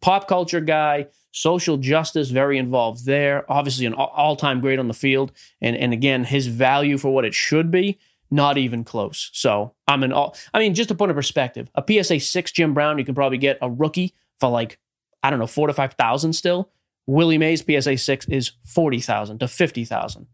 [0.00, 3.50] pop culture guy, social justice, very involved there.
[3.50, 5.32] Obviously, an all time great on the field.
[5.60, 7.98] And, and again, his value for what it should be,
[8.30, 9.30] not even close.
[9.32, 12.74] So I'm an all, I mean, just to put in perspective, a PSA 6 Jim
[12.74, 14.78] Brown, you can probably get a rookie for like,
[15.22, 16.70] I don't know, four to 5,000 still.
[17.06, 20.26] Willie Mays PSA 6 is 40,000 to 50,000.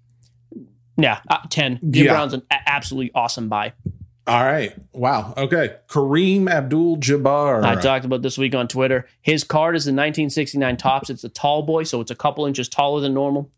[1.00, 1.78] Yeah, uh, 10.
[1.90, 2.12] Jim yeah.
[2.12, 3.72] Brown's an a- absolutely awesome buy.
[4.28, 4.74] All right.
[4.92, 5.32] Wow.
[5.38, 5.74] Okay.
[5.88, 7.64] Kareem Abdul Jabbar.
[7.64, 9.08] I talked about this week on Twitter.
[9.22, 11.08] His card is the 1969 Topps.
[11.08, 13.50] It's a tall boy, so it's a couple inches taller than normal.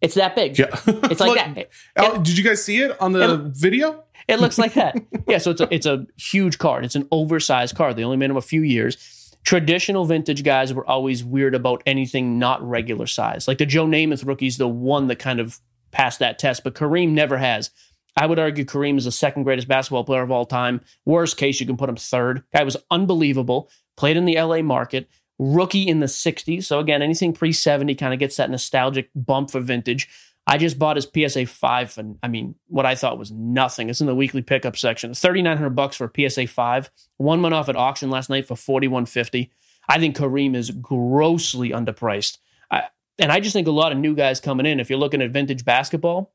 [0.00, 0.56] It's that big.
[0.56, 0.66] Yeah.
[0.86, 1.58] It's like Look, that.
[1.96, 4.04] It, did you guys see it on the it, video?
[4.28, 4.96] It looks like that.
[5.26, 5.38] yeah.
[5.38, 6.84] So it's a, it's a huge card.
[6.84, 7.96] It's an oversized card.
[7.96, 9.34] They only made them a few years.
[9.42, 13.48] Traditional vintage guys were always weird about anything not regular size.
[13.48, 15.58] Like the Joe Namath rookie's the one that kind of
[15.90, 17.70] passed that test, but Kareem never has.
[18.18, 20.80] I would argue Kareem is the second greatest basketball player of all time.
[21.04, 22.42] Worst case, you can put him third.
[22.52, 23.70] Guy was unbelievable.
[23.96, 25.08] Played in the LA market.
[25.38, 26.64] Rookie in the 60s.
[26.64, 30.08] So again, anything pre 70 kind of gets that nostalgic bump for vintage.
[30.48, 33.88] I just bought his PSA 5 and I mean, what I thought was nothing.
[33.88, 35.14] It's in the weekly pickup section.
[35.14, 36.90] 3900 bucks for a PSA 5.
[37.18, 39.52] One went off at auction last night for 4150.
[39.88, 42.38] I think Kareem is grossly underpriced.
[42.68, 42.84] I,
[43.18, 45.30] and I just think a lot of new guys coming in, if you're looking at
[45.30, 46.32] vintage basketball,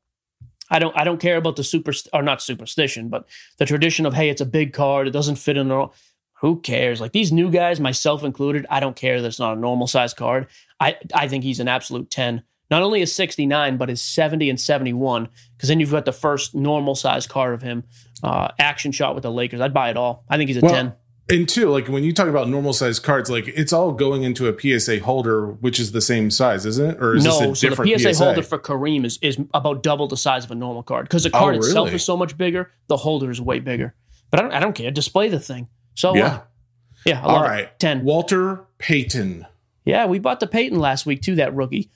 [0.70, 3.26] I don't I don't care about the super or not superstition, but
[3.58, 5.88] the tradition of hey, it's a big card, it doesn't fit in the
[6.40, 7.00] who cares?
[7.00, 10.12] Like these new guys, myself included, I don't care that it's not a normal size
[10.14, 10.48] card.
[10.80, 12.42] I I think he's an absolute 10.
[12.70, 16.54] Not only is 69, but is 70 and 71, because then you've got the first
[16.54, 17.84] normal size card of him.
[18.22, 19.60] Uh, action shot with the Lakers.
[19.60, 20.24] I'd buy it all.
[20.28, 20.94] I think he's a Well, 10.
[21.30, 24.46] And two, like when you talk about normal size cards, like it's all going into
[24.46, 27.02] a PSA holder, which is the same size, isn't it?
[27.02, 29.82] Or is No, this so a the different PSA, holder for Kareem is, is about
[29.82, 31.96] double the size of a normal card because the Oh, card itself really?
[31.96, 32.70] is so much bigger.
[32.88, 33.94] The holder is way bigger.
[34.30, 34.90] But I don't, I don't care.
[34.90, 35.68] Display the thing.
[35.94, 36.26] So Yeah.
[36.26, 36.40] uh,
[37.06, 37.22] yeah.
[37.22, 37.70] All love it.
[37.78, 38.04] ten.
[38.04, 39.46] Walter Payton.
[39.86, 41.36] Yeah, we bought the Payton last week too.
[41.36, 41.90] That rookie.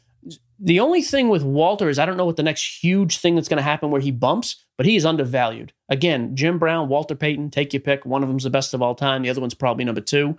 [0.60, 3.48] The only thing with Walter is I don't know what the next huge thing that's
[3.48, 5.72] going to happen where he bumps, but he is undervalued.
[5.88, 8.04] Again, Jim Brown, Walter Payton, take your pick.
[8.04, 9.22] One of them's the best of all time.
[9.22, 10.38] The other one's probably number two.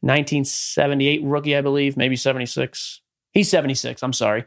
[0.00, 3.00] 1978 rookie, I believe, maybe 76.
[3.32, 4.02] He's 76.
[4.02, 4.44] I'm sorry.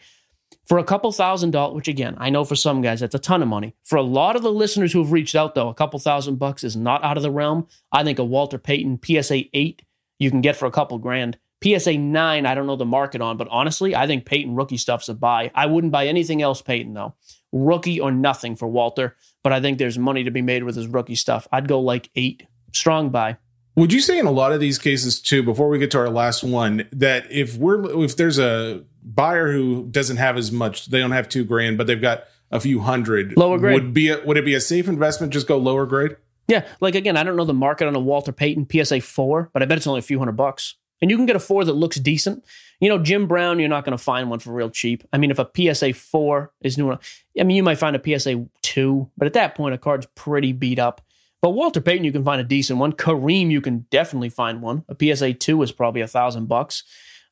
[0.65, 3.41] For a couple thousand dollars, which again, I know for some guys that's a ton
[3.41, 3.75] of money.
[3.83, 6.75] For a lot of the listeners who've reached out, though, a couple thousand bucks is
[6.75, 7.67] not out of the realm.
[7.91, 9.81] I think a Walter Payton PSA 8
[10.19, 11.37] you can get for a couple grand.
[11.63, 15.09] PSA 9, I don't know the market on, but honestly, I think Payton rookie stuff's
[15.09, 15.51] a buy.
[15.53, 17.13] I wouldn't buy anything else Payton, though.
[17.51, 20.87] Rookie or nothing for Walter, but I think there's money to be made with his
[20.87, 21.47] rookie stuff.
[21.51, 22.47] I'd go like eight.
[22.73, 23.37] Strong buy.
[23.75, 26.09] Would you say in a lot of these cases too, before we get to our
[26.09, 30.99] last one, that if we're if there's a buyer who doesn't have as much, they
[30.99, 33.73] don't have two grand, but they've got a few hundred, Lower grade.
[33.75, 35.31] would be a, would it be a safe investment?
[35.31, 36.17] Just go lower grade.
[36.47, 39.61] Yeah, like again, I don't know the market on a Walter Payton PSA 4, but
[39.63, 40.75] I bet it's only a few hundred bucks.
[41.01, 42.45] And you can get a 4 that looks decent.
[42.79, 45.03] You know, Jim Brown, you're not going to find one for real cheap.
[45.11, 48.45] I mean, if a PSA 4 is new, I mean, you might find a PSA
[48.61, 51.01] 2, but at that point, a card's pretty beat up.
[51.41, 52.93] But Walter Payton, you can find a decent one.
[52.93, 54.85] Kareem, you can definitely find one.
[54.89, 56.83] A PSA 2 is probably a thousand bucks.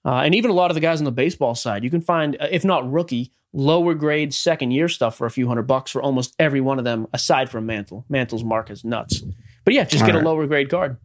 [0.04, 2.36] Uh, and even a lot of the guys on the baseball side, you can find,
[2.40, 6.02] uh, if not rookie, lower grade second year stuff for a few hundred bucks for
[6.02, 8.06] almost every one of them, aside from Mantle.
[8.10, 9.24] Mantle's mark is nuts.
[9.66, 10.24] But yeah, just All get right.
[10.24, 10.98] a lower grade card.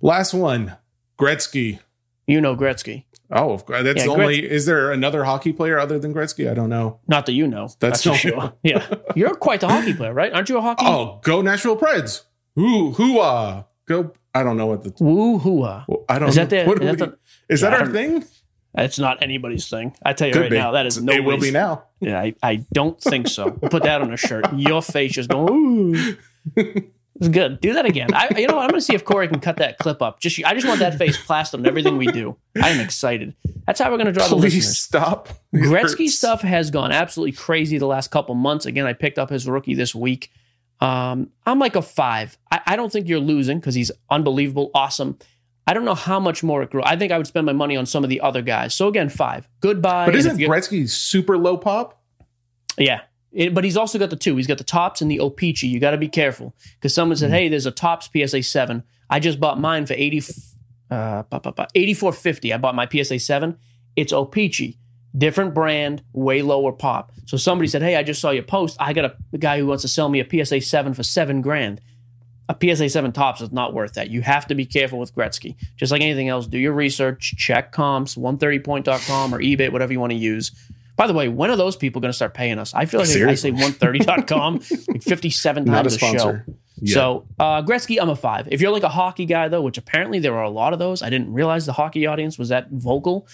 [0.00, 0.76] Last one,
[1.18, 1.80] Gretzky.
[2.26, 3.04] You know Gretzky.
[3.30, 3.82] Oh, of course.
[3.82, 4.50] That's Yeah, the only.
[4.50, 6.50] Is there another hockey player other than Gretzky?
[6.50, 7.00] I don't know.
[7.08, 7.68] Not that you know.
[7.80, 8.52] That's for the sure.
[8.62, 8.86] Yeah.
[9.14, 10.32] You're quite the hockey player, right?
[10.32, 10.84] Aren't you a hockey?
[10.86, 12.22] Oh, go Nashville Preds.
[12.58, 13.64] Ooh, uh, hooah.
[13.86, 14.12] Go.
[14.34, 14.92] I don't know what the.
[15.04, 15.84] Woo hooah.
[16.08, 16.44] I don't Is know.
[16.44, 17.18] that the- what is that the-
[17.54, 18.24] is Yeah, that our thing?
[18.76, 19.94] It's not anybody's thing.
[20.04, 20.56] I tell you Could right be.
[20.58, 21.84] now, that is no It will be now.
[22.00, 23.56] Yeah, I, I don't think so.
[23.60, 24.46] We'll put that on a shirt.
[24.56, 26.16] Your face just going, ooh.
[27.16, 27.60] It's good.
[27.60, 28.12] Do that again.
[28.12, 28.62] I, you know, what?
[28.64, 30.18] I'm going to see if Corey can cut that clip up.
[30.18, 32.36] Just, I just want that face plastered on everything we do.
[32.60, 33.34] I am excited.
[33.66, 34.78] That's how we're going to draw the Please listeners.
[34.80, 35.28] stop.
[35.52, 36.16] It Gretzky hurts.
[36.16, 38.66] stuff has gone absolutely crazy the last couple months.
[38.66, 40.32] Again, I picked up his rookie this week.
[40.80, 42.36] Um, I'm like a five.
[42.50, 45.16] I, I don't think you're losing because he's unbelievable, awesome.
[45.68, 46.82] I don't know how much more it grew.
[46.84, 48.74] I think I would spend my money on some of the other guys.
[48.74, 49.48] So again, five.
[49.60, 50.06] Goodbye.
[50.06, 52.02] But isn't Gretzky super low pop?
[52.76, 53.02] yeah.
[53.34, 54.36] It- but he's also got the two.
[54.36, 55.66] He's got the Topps and the O-Pee-Chee.
[55.66, 57.20] You got to be careful because someone Hmm.
[57.20, 58.82] said, "Hey, there's a Topps PSA seven.
[59.10, 60.22] I just bought mine for eighty,
[60.90, 61.22] uh,
[61.74, 62.52] eighty four fifty.
[62.52, 63.56] I bought my PSA seven.
[63.96, 64.78] It's O-Pee-Chee,
[65.16, 67.12] different brand, way lower pop.
[67.26, 68.76] So somebody said, "Hey, I just saw your post.
[68.80, 71.40] I got a, a guy who wants to sell me a PSA seven for seven
[71.42, 71.80] grand."
[72.46, 74.10] A PSA seven Topps is not worth that.
[74.10, 75.54] You have to be careful with Gretzky.
[75.78, 80.12] Just like anything else, do your research, check comps, 130point.com or eBay, whatever you want
[80.12, 80.52] to use.
[80.96, 82.72] By the way, when are those people going to start paying us?
[82.72, 83.52] I feel like I say Seriously.
[83.52, 86.40] 130.com like 57 Not a times a, show.
[86.76, 86.94] Yeah.
[86.94, 88.48] So uh, Gretzky, I'm a five.
[88.50, 91.02] If you're like a hockey guy though, which apparently there are a lot of those,
[91.02, 93.26] I didn't realize the hockey audience was that vocal.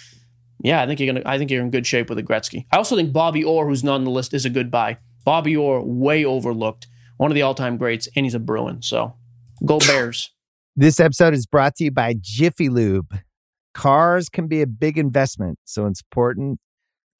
[0.63, 1.23] Yeah, I think you're gonna.
[1.25, 2.65] I think you're in good shape with a Gretzky.
[2.71, 4.97] I also think Bobby Orr, who's not on the list, is a good buy.
[5.25, 6.85] Bobby Orr, way overlooked,
[7.17, 8.83] one of the all-time greats, and he's a Bruin.
[8.83, 9.15] So
[9.65, 10.31] go Bears.
[10.75, 13.17] This episode is brought to you by Jiffy Lube.
[13.73, 16.59] Cars can be a big investment, so it's important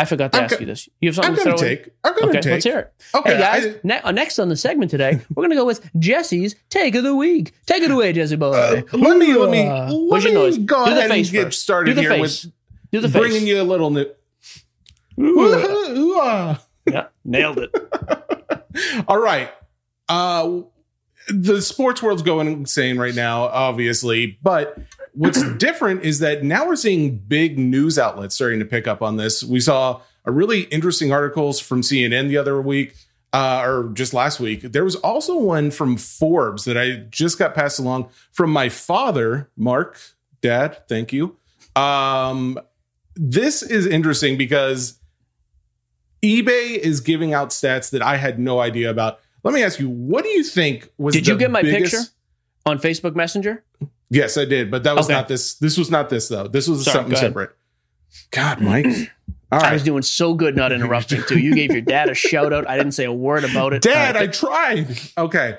[0.00, 0.88] I forgot to I'm ask go- you this.
[1.00, 1.90] You have something I'm to gonna throw in?
[2.04, 2.52] I'm gonna Okay, take.
[2.52, 2.92] let's hear it.
[3.14, 5.88] Okay, hey guys, I- ne- uh, next on the segment today, we're gonna go with
[5.98, 7.52] Jesse's take of the week.
[7.66, 8.52] Take it away, Jesse boy.
[8.52, 10.56] Uh, let me let me Uh, let me noise?
[10.58, 11.62] go Do the ahead face and get first.
[11.62, 12.44] started Do the here face.
[12.44, 12.52] with
[12.92, 13.20] Do the face.
[13.20, 13.90] bringing you a little.
[13.90, 14.06] Ni-
[16.86, 17.70] yeah, nailed it.
[19.08, 19.50] All right.
[20.08, 20.60] Uh,
[21.28, 24.38] the sports world's going insane right now, obviously.
[24.42, 24.76] But
[25.14, 29.16] what's different is that now we're seeing big news outlets starting to pick up on
[29.16, 29.42] this.
[29.42, 32.94] We saw a really interesting articles from CNN the other week,
[33.32, 34.62] uh, or just last week.
[34.62, 39.48] There was also one from Forbes that I just got passed along from my father,
[39.56, 39.98] Mark,
[40.40, 40.86] Dad.
[40.88, 41.36] Thank you.
[41.76, 42.58] Um,
[43.14, 44.98] this is interesting because
[46.22, 49.20] eBay is giving out stats that I had no idea about.
[49.42, 52.10] Let me ask you, what do you think was Did you get my biggest- picture
[52.66, 53.64] on Facebook Messenger?
[54.10, 55.14] Yes, I did, but that was Okay.
[55.14, 55.54] not this.
[55.54, 56.48] This was not this though.
[56.48, 57.50] This was Sorry, something go separate.
[58.32, 58.86] God, Mike.
[59.52, 61.38] All I was doing so good not interrupting too.
[61.38, 62.68] You gave your dad a shout out.
[62.68, 63.82] I didn't say a word about it.
[63.82, 64.96] Dad, Uh, I tried.
[65.18, 65.58] Okay.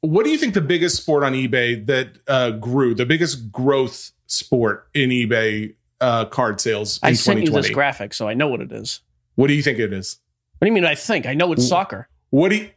[0.00, 4.10] What do you think the biggest sport on eBay that uh, grew, the biggest growth
[4.26, 7.68] sport in eBay uh, card sales in I sent you 2020?
[7.68, 9.00] this graphic, so I know what it is.
[9.36, 10.18] what do you think it is?
[10.58, 10.84] What do you mean?
[10.84, 12.08] I think I know it's soccer.
[12.30, 12.70] What do you?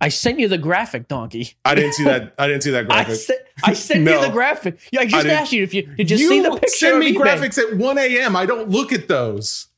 [0.00, 1.54] I sent you the graphic, donkey.
[1.64, 2.34] I didn't see that.
[2.38, 3.30] I didn't see that I graphic.
[3.64, 4.20] I sent No.
[4.20, 4.78] you the graphic.
[4.92, 6.68] Yeah, I just didn't- asked you if you did you, see the picture.
[6.68, 8.36] send me graphics at 1 a.m.
[8.36, 9.68] I don't look at those.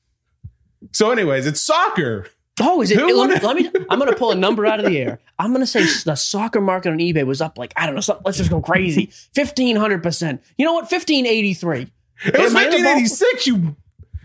[0.93, 2.27] So, anyways, it's soccer.
[2.61, 2.99] Oh, is it?
[2.99, 3.71] Who let, me, let me.
[3.89, 5.21] I'm going to pull a number out of the air.
[5.39, 8.01] I'm going to say the soccer market on eBay was up like I don't know.
[8.03, 9.07] Something, let's just go crazy.
[9.35, 10.43] Fifteen hundred percent.
[10.59, 10.91] You know what?
[10.91, 11.91] Fifteen eighty three.
[12.25, 13.47] It was I the ball- 1586.
[13.47, 13.77] You,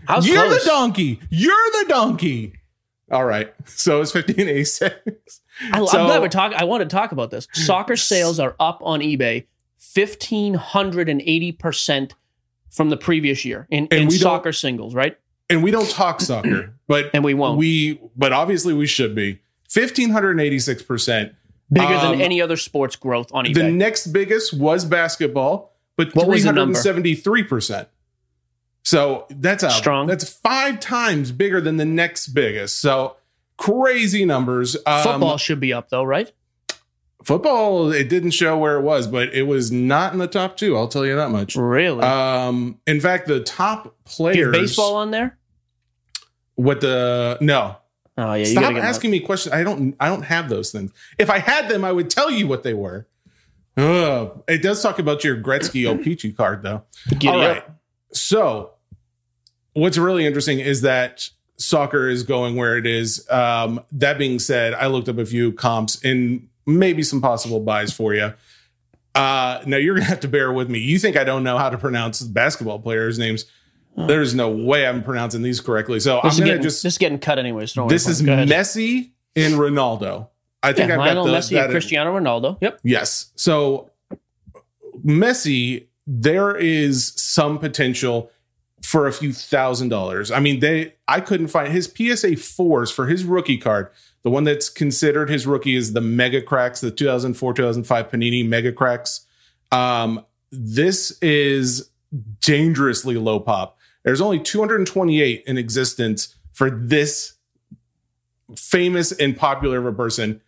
[0.06, 0.62] I you're close.
[0.64, 1.20] the donkey.
[1.30, 2.52] You're the donkey.
[3.10, 3.52] All right.
[3.64, 5.40] So it's 1586.
[5.72, 6.58] I, So- I'm glad we're talking.
[6.58, 7.48] I want to talk about this.
[7.52, 12.14] Soccer sales are up on eBay fifteen hundred and eighty percent
[12.70, 15.18] from the previous year in, And in we soccer singles, right?
[15.50, 17.58] And we don't talk soccer, but And we won't.
[17.58, 19.40] we, but obviously we should be
[19.70, 21.34] 1586%.
[21.70, 23.54] Bigger um, than any other sports growth on eBay.
[23.54, 26.78] The next biggest was basketball, but What was the number?
[26.78, 27.86] 373%.
[28.84, 30.06] So that's a Strong.
[30.06, 32.80] That's five times bigger than the next biggest.
[32.80, 33.16] So
[33.58, 34.76] crazy numbers.
[34.86, 36.32] Um, Football should be up though, right?
[37.24, 40.76] football, it didn't show where it was, but it was not in the top two.
[40.76, 41.56] I'll tell you that much.
[41.56, 42.02] Really?
[42.02, 44.52] Um, in fact, the top Is players.
[44.52, 45.36] baseball on there?
[46.54, 47.76] What the no?
[48.16, 49.54] Oh yeah, Stop get asking me questions.
[49.54, 49.94] I don't.
[50.00, 50.90] I don't have those things.
[51.18, 53.06] If I had them, I would tell you what they were.
[53.76, 54.42] Ugh.
[54.48, 56.82] It does talk about your Gretzky O-Pee-Chee card, though.
[57.10, 57.48] Giddy All up.
[57.48, 57.64] right.
[58.12, 58.72] So,
[59.74, 63.28] what's really interesting is that soccer is going where it is.
[63.30, 67.92] Um, that being said, I looked up a few comps and maybe some possible buys
[67.92, 68.32] for you.
[69.14, 70.78] Uh, now you're gonna have to bear with me.
[70.78, 73.44] You think I don't know how to pronounce basketball players' names?
[73.96, 75.98] There's no way I'm pronouncing these correctly.
[75.98, 76.84] So This I'm gonna getting, just.
[76.84, 77.72] this is getting cut anyways.
[77.72, 78.22] Don't This is.
[78.22, 80.28] Messi and Ronaldo.
[80.62, 82.58] I think Yeah, I've Lionel got the, Messi that and Cristiano Ronaldo.
[82.60, 82.80] Yep.
[82.84, 83.32] Yes.
[83.34, 83.90] So
[85.04, 88.30] Messi, there is some potential
[88.88, 90.30] for a few thousand dollars.
[90.30, 93.90] I mean, they I couldn't find his PSA fours for his rookie card.
[94.22, 99.26] The one that's considered his rookie is the Megacracks, the 2004 2005 Panini Megacracks.
[99.70, 101.90] Um, this is
[102.40, 103.76] dangerously low pop.
[104.04, 107.34] There's only 228 in existence for this
[108.56, 110.40] famous and popular of a person.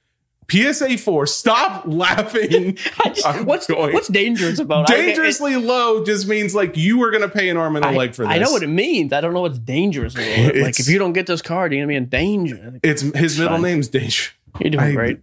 [0.51, 2.77] PSA 4, stop laughing.
[3.15, 4.95] Just- what's going- what's dangerous about it?
[4.97, 7.95] Dangerously low just means like you were going to pay an arm and a I,
[7.97, 8.33] leg for this.
[8.35, 9.13] I know what it means.
[9.13, 10.17] I don't know what's dangerous.
[10.17, 12.79] Like if you don't get this card, you're gonna be in danger.
[12.83, 14.31] It's his middle name's Danger.
[14.61, 15.21] You're doing I- great.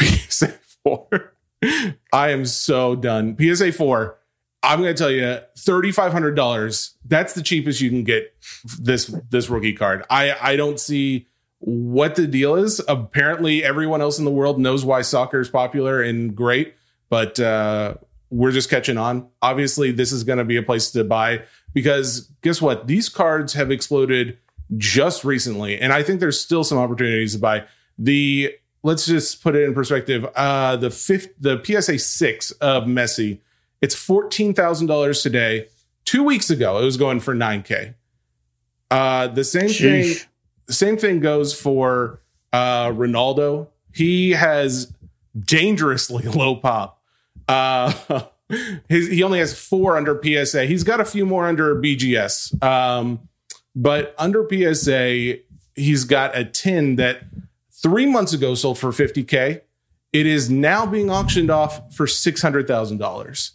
[0.00, 0.54] PSA
[0.84, 1.32] 4.
[2.12, 3.36] I am so done.
[3.40, 4.18] PSA 4,
[4.62, 6.92] I'm going to tell you $3500.
[7.04, 8.34] That's the cheapest you can get
[8.78, 10.04] this this rookie card.
[10.10, 12.80] I I don't see what the deal is.
[12.86, 16.74] Apparently everyone else in the world knows why soccer is popular and great,
[17.08, 17.94] but uh
[18.30, 19.28] we're just catching on.
[19.40, 21.42] Obviously, this is going to be a place to buy
[21.72, 22.86] because guess what?
[22.86, 24.38] These cards have exploded
[24.76, 27.64] just recently, and I think there's still some opportunities to buy.
[27.98, 30.26] The let's just put it in perspective.
[30.34, 33.38] Uh, the fifth, the PSA six of Messi,
[33.80, 35.68] it's fourteen thousand dollars today.
[36.04, 37.94] Two weeks ago, it was going for nine k.
[38.90, 40.18] Uh, the same Sheesh.
[40.18, 40.28] thing.
[40.68, 42.20] Same thing goes for
[42.52, 43.68] uh, Ronaldo.
[43.92, 44.92] He has
[45.38, 47.00] dangerously low pop.
[47.48, 47.92] Uh,
[48.88, 50.64] his, he only has four under PSA.
[50.66, 52.62] He's got a few more under BGS.
[52.62, 53.28] Um,
[53.74, 55.38] but under PSA,
[55.74, 57.24] he's got a tin that
[57.70, 59.60] three months ago sold for 50K.
[60.12, 63.50] It is now being auctioned off for $600,000.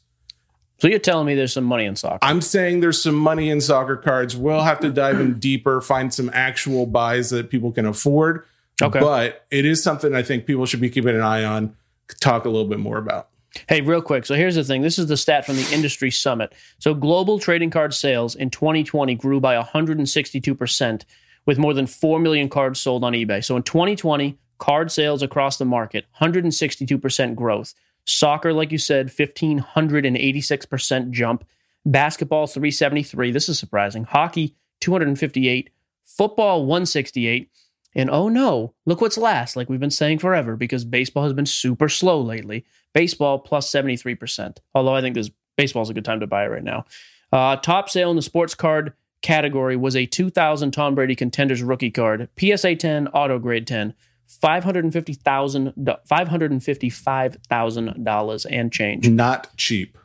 [0.81, 2.17] So you're telling me there's some money in soccer?
[2.23, 4.35] I'm saying there's some money in soccer cards.
[4.35, 8.43] We'll have to dive in deeper, find some actual buys that people can afford.
[8.81, 8.99] Okay.
[8.99, 11.75] But it is something I think people should be keeping an eye on,
[12.19, 13.27] talk a little bit more about.
[13.69, 14.25] Hey, real quick.
[14.25, 14.81] So here's the thing.
[14.81, 16.51] This is the stat from the industry summit.
[16.79, 21.03] So global trading card sales in 2020 grew by 162%,
[21.45, 23.43] with more than 4 million cards sold on eBay.
[23.43, 27.75] So in 2020, card sales across the market, 162% growth.
[28.05, 31.45] Soccer, like you said, 1586% jump.
[31.85, 33.31] Basketball, 373.
[33.31, 34.03] This is surprising.
[34.03, 35.69] Hockey, 258.
[36.05, 37.49] Football, 168.
[37.93, 41.45] And oh no, look what's last, like we've been saying forever, because baseball has been
[41.45, 42.65] super slow lately.
[42.93, 44.57] Baseball plus 73%.
[44.73, 46.85] Although I think this baseball is a good time to buy it right now.
[47.31, 51.91] Uh, top sale in the sports card category was a 2000 Tom Brady Contenders rookie
[51.91, 53.93] card, PSA 10, auto grade 10,
[54.41, 55.73] $550,000,
[56.09, 59.09] $555,000 and change.
[59.09, 59.97] Not cheap.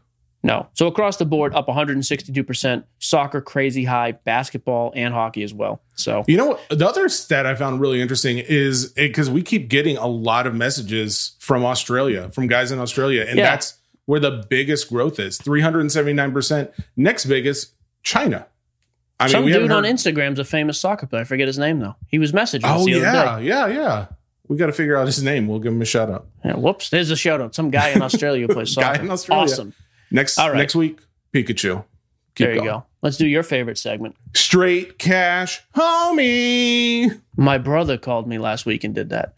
[0.42, 0.68] No.
[0.74, 2.84] So across the board, up 162%.
[2.98, 4.12] Soccer, crazy high.
[4.12, 5.82] Basketball and hockey as well.
[5.96, 9.96] So, you know, the other stat I found really interesting is because we keep getting
[9.96, 13.26] a lot of messages from Australia, from guys in Australia.
[13.28, 13.50] And yeah.
[13.50, 16.72] that's where the biggest growth is 379%.
[16.96, 18.46] Next biggest, China.
[19.18, 21.22] I mean, Some dude on Instagram's a famous soccer player.
[21.22, 21.96] I forget his name though.
[22.08, 22.64] He was messaging.
[22.64, 24.06] Oh yeah, yeah, yeah.
[24.48, 25.48] We got to figure out his name.
[25.48, 26.26] We'll give him a shout out.
[26.44, 27.54] Yeah, whoops, there's a shout out.
[27.54, 28.98] Some guy in Australia plays soccer.
[28.98, 29.44] guy in Australia.
[29.44, 29.74] Awesome.
[30.10, 30.54] Next right.
[30.54, 31.00] next week,
[31.32, 31.84] Pikachu.
[32.34, 32.68] Keep there you going.
[32.68, 32.86] go.
[33.02, 34.14] Let's do your favorite segment.
[34.34, 37.20] Straight cash, homie.
[37.36, 39.36] My brother called me last week and did that.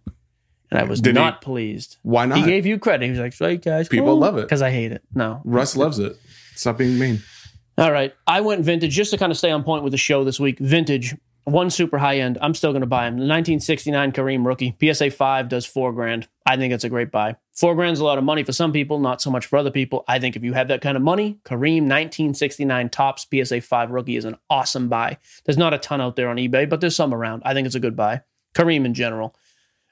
[0.70, 1.44] And I was did not he?
[1.44, 1.96] pleased.
[2.02, 2.38] Why not?
[2.38, 3.04] He gave you credit.
[3.04, 3.88] He was like, straight cash.
[3.88, 4.42] People love it.
[4.42, 5.02] Because I hate it.
[5.14, 5.40] No.
[5.44, 6.16] Russ loves it.
[6.56, 7.22] Stop being mean.
[7.78, 8.12] All right.
[8.26, 10.58] I went vintage just to kind of stay on point with the show this week.
[10.58, 11.14] Vintage
[11.48, 12.38] one super high end.
[12.40, 13.14] I'm still going to buy him.
[13.14, 16.28] The 1969 Kareem rookie PSA five does four grand.
[16.46, 17.36] I think it's a great buy.
[17.54, 20.04] Four grand's a lot of money for some people, not so much for other people.
[20.06, 24.16] I think if you have that kind of money, Kareem 1969 Topps PSA five rookie
[24.16, 25.18] is an awesome buy.
[25.44, 27.42] There's not a ton out there on eBay, but there's some around.
[27.44, 28.22] I think it's a good buy.
[28.54, 29.34] Kareem in general.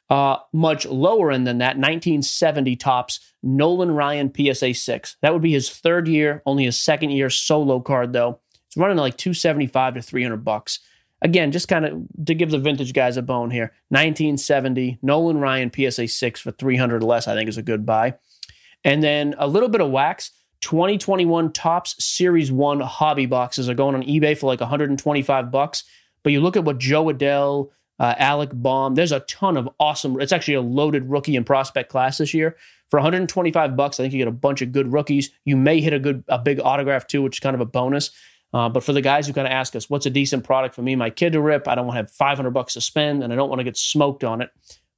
[0.09, 5.17] Uh, much lower end than that, 1970 Topps Nolan Ryan PSA six.
[5.23, 8.41] That would be his third year, only his second year solo card though.
[8.69, 10.79] It's running like 275 to 300 bucks
[11.23, 15.73] again, just kind of to give the vintage guys a bone here 1970, Nolan Ryan
[15.73, 18.15] PSA 6 for 300 less, I think is a good buy.
[18.85, 20.31] And then a little bit of wax.
[20.63, 25.85] 2021 Topps Series 1 hobby boxes are going on eBay for like 125 bucks.
[26.23, 30.21] But you look at what Jo Adell, uh, Alec Bohm, there's a ton of awesome.
[30.21, 32.57] It's actually a loaded rookie and prospect class this year.
[32.91, 35.31] For 125 bucks, I think you get a bunch of good rookies.
[35.45, 38.11] You may hit a good, a big autograph too, which is kind of a bonus.
[38.57, 40.81] Uh, but for the guys who kind of ask us, what's a decent product for
[40.81, 41.69] me and my kid to rip?
[41.69, 43.77] I don't want to have 500 bucks to spend and I don't want to get
[43.77, 44.49] smoked on it.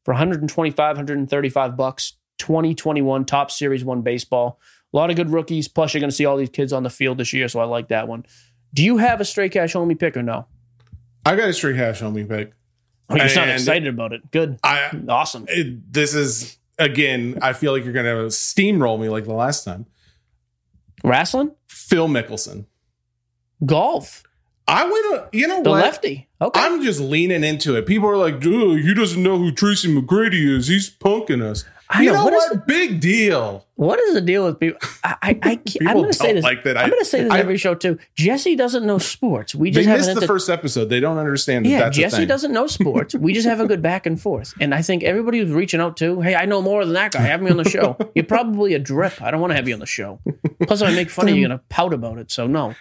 [0.04, 4.60] For 125, 135 bucks, 2021 top Series 1 baseball.
[4.94, 5.66] A lot of good rookies.
[5.66, 7.48] Plus, you're going to see all these kids on the field this year.
[7.48, 8.26] So I like that one.
[8.74, 10.46] Do you have a straight cash homie pick or no?
[11.26, 12.52] I got a straight cash homie pick.
[13.10, 14.30] Oh, you sound excited about it.
[14.30, 14.60] Good.
[14.62, 15.46] I, awesome.
[15.48, 19.64] It, this is, again, I feel like you're going to steamroll me like the last
[19.64, 19.86] time.
[21.02, 21.50] Wrestling?
[21.66, 22.66] Phil Mickelson.
[23.64, 24.22] Golf.
[24.68, 25.82] I went, you know the what?
[25.82, 26.28] lefty.
[26.40, 26.60] Okay.
[26.60, 27.86] I'm just leaning into it.
[27.86, 30.68] People are like, dude, he doesn't know who Tracy McGrady is.
[30.68, 31.64] He's punking us.
[31.90, 32.32] I you know, know what?
[32.34, 32.52] what?
[32.52, 33.66] The, Big deal.
[33.76, 34.78] What is the deal with people?
[35.02, 36.44] I, I, I am going to say this.
[36.44, 36.76] Like that.
[36.76, 37.98] I'm going to say this I, every show too.
[38.14, 39.54] Jesse doesn't know sports.
[39.54, 40.90] We just they missed the first episode.
[40.90, 41.64] They don't understand.
[41.64, 43.14] That yeah, Jesse doesn't know sports.
[43.14, 44.52] we just have a good back and forth.
[44.60, 47.22] And I think everybody who's reaching out to, hey, I know more than that guy.
[47.22, 47.96] Have me on the show.
[48.14, 49.22] You're probably a drip.
[49.22, 50.20] I don't want to have you on the show.
[50.66, 52.30] Plus, I make fun of you, you're going to pout about it.
[52.30, 52.74] So no.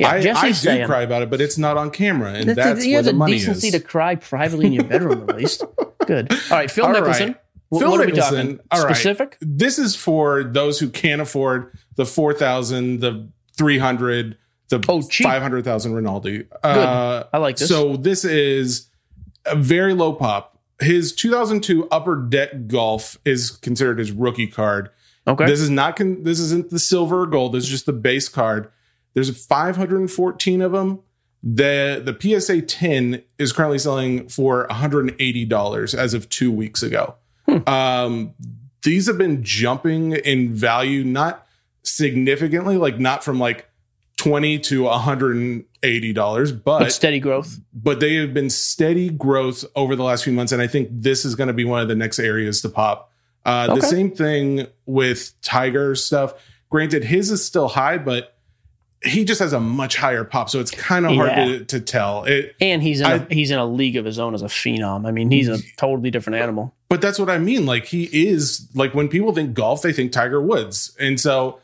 [0.00, 2.56] Yeah, I, I do saying, cry about it, but it's not on camera, and that's,
[2.56, 3.74] that's you where have the, money decency is.
[3.74, 5.62] to cry privately in your bedroom, at least.
[6.06, 6.32] Good.
[6.32, 7.26] All right, Phil All Mickelson.
[7.26, 7.36] Right.
[7.68, 8.60] What, Phil what are we talking?
[8.70, 8.96] all right.
[8.96, 9.36] Specific?
[9.42, 13.28] This is for those who can't afford the four thousand, the
[13.58, 14.38] three hundred,
[14.70, 16.46] the Oh, five hundred thousand Ronaldo.
[16.62, 17.68] Uh, I like this.
[17.68, 18.88] So this is
[19.44, 20.58] a very low pop.
[20.80, 24.88] His 2002 Upper Deck Golf is considered his rookie card.
[25.26, 25.44] Okay.
[25.44, 25.96] This is not.
[25.96, 27.52] Con- this isn't the silver or gold.
[27.52, 28.70] This is just the base card.
[29.28, 31.00] There's 514 of them.
[31.42, 37.14] The the PSA 10 is currently selling for 180 dollars as of two weeks ago.
[37.66, 38.34] Um,
[38.82, 41.46] these have been jumping in value, not
[41.82, 43.68] significantly, like not from like
[44.18, 47.58] 20 to 180 dollars, but steady growth.
[47.72, 51.24] but they have been steady growth over the last few months and i think this
[51.24, 53.10] is going to be one of the next areas to pop
[53.46, 56.34] uh, the same thing with tiger stuff
[56.68, 58.36] granted his is still high but
[59.02, 61.44] he just has a much higher pop so it's kind of hard Yeah.
[61.46, 64.18] to, to tell it And he's in a I- he's in a league of his
[64.18, 65.06] own as a phenom.
[65.06, 66.74] I mean, he's a totally different animal.
[66.90, 70.12] but that's what i mean like he is like when people think golf they think
[70.12, 71.60] tiger woods and so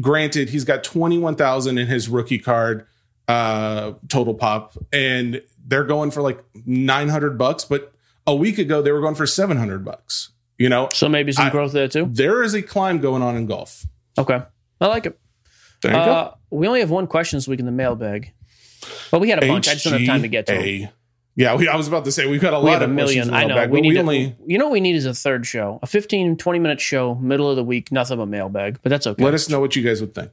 [0.00, 2.86] granted he's got 21000 in his rookie card
[3.28, 7.92] uh total pop and they're going for like 900 bucks but
[8.26, 11.50] a week ago they were going for 700 bucks you know So maybe some I-
[11.50, 12.08] growth there too.
[12.10, 13.84] there is a climb going on in golf
[14.18, 14.40] Okay.
[14.80, 15.18] I like it.
[15.82, 18.32] There you Uh, we only have one question this week in the mailbag.
[19.10, 19.68] but we had a bunch.
[19.68, 20.88] I just don't have time to get to them.
[21.36, 23.28] Yeah we, i was about to say we've got a We lot a of questions
[23.28, 23.34] million.
[23.34, 23.68] I know.
[23.68, 25.78] we need to, only You know what we need is a third show.
[25.82, 28.80] A 15, 20 minute show, middle of the week, nothing but mailbag.
[28.82, 29.24] But that's okay.
[29.24, 30.32] let us know what you guys would think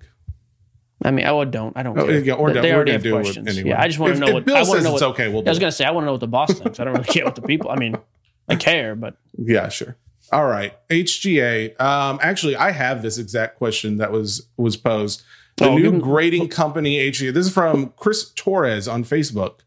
[1.04, 1.78] I mean, I would don't.
[1.78, 2.20] I don't Oh, care.
[2.20, 2.64] yeah, or they don't.
[2.64, 3.48] they We're already have do questions.
[3.48, 3.70] anyway.
[3.70, 4.94] Yeah, I just want to know if what Bill I want says to know.
[4.96, 6.28] it's what, okay, we'll I was going to say I want to know what the
[6.28, 6.80] boss thinks.
[6.80, 7.70] I don't really care what the people.
[7.70, 7.96] I mean,
[8.50, 9.96] I care, but Yeah, sure.
[10.32, 11.80] All right, HGA.
[11.80, 15.22] Um, actually, I have this exact question that was was posed.
[15.58, 17.34] The Oh, new grading company HGA.
[17.34, 19.60] This is from Chris Torres on Facebook.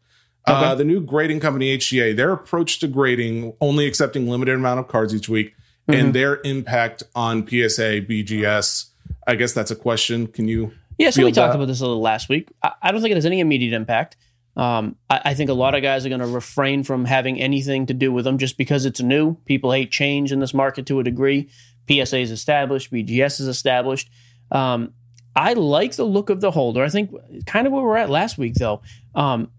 [0.45, 2.15] Uh, the new grading company HGA.
[2.15, 5.53] Their approach to grading, only accepting limited amount of cards each week,
[5.89, 5.99] Mm-hmm.
[5.99, 8.85] and their impact on PSA BGS.
[9.25, 10.27] I guess that's a question.
[10.27, 10.71] Can you?
[10.99, 11.55] Yeah, so we talked that.
[11.55, 12.49] about this a little last week.
[12.61, 14.15] I, I don't think it has any immediate impact.
[14.55, 17.87] Um, I, I think a lot of guys are going to refrain from having anything
[17.87, 19.37] to do with them just because it's new.
[19.45, 21.49] People hate change in this market to a degree.
[21.89, 24.07] PSA is established, BGS is established.
[24.51, 24.93] Um,
[25.35, 26.83] I like the look of the holder.
[26.83, 27.11] I think
[27.45, 28.81] kind of where we're at last week, though.
[29.15, 29.49] Um,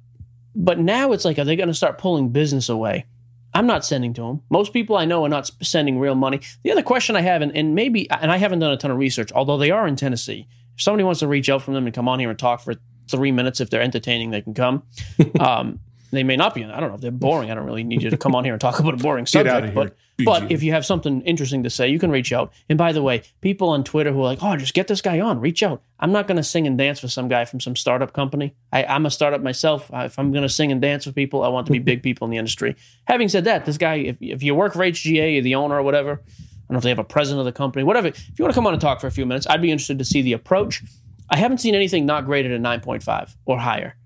[0.54, 3.06] but now it's like, are they going to start pulling business away?
[3.54, 4.42] I'm not sending to them.
[4.50, 6.40] Most people I know are not sending real money.
[6.62, 8.98] The other question I have, and, and maybe, and I haven't done a ton of
[8.98, 10.46] research, although they are in Tennessee.
[10.74, 12.74] If somebody wants to reach out from them and come on here and talk for
[13.10, 14.82] three minutes, if they're entertaining, they can come.
[15.40, 15.80] um,
[16.12, 16.64] they may not be.
[16.64, 17.50] I don't know if they're boring.
[17.50, 19.74] I don't really need you to come on here and talk about a boring subject.
[19.74, 20.24] but BG.
[20.24, 22.52] but if you have something interesting to say, you can reach out.
[22.68, 25.20] And by the way, people on Twitter who are like, "Oh, just get this guy
[25.20, 27.76] on, reach out." I'm not going to sing and dance for some guy from some
[27.76, 28.54] startup company.
[28.72, 29.90] I, I'm a startup myself.
[29.92, 32.26] If I'm going to sing and dance with people, I want to be big people
[32.26, 32.76] in the industry.
[33.06, 35.82] Having said that, this guy, if, if you work for HGA, you're the owner or
[35.82, 36.34] whatever, I
[36.68, 38.08] don't know if they have a president of the company, whatever.
[38.08, 39.98] If you want to come on and talk for a few minutes, I'd be interested
[39.98, 40.82] to see the approach.
[41.30, 43.96] I haven't seen anything not graded at 9.5 or higher.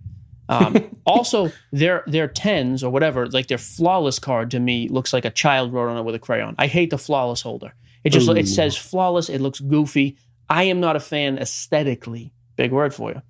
[0.49, 5.25] Um, also, their their tens or whatever, like their flawless card to me looks like
[5.25, 6.55] a child wrote on it with a crayon.
[6.59, 7.75] I hate the flawless holder.
[8.05, 9.29] It just it says flawless.
[9.29, 10.17] It looks goofy.
[10.49, 12.33] I am not a fan aesthetically.
[12.55, 13.23] Big word for you.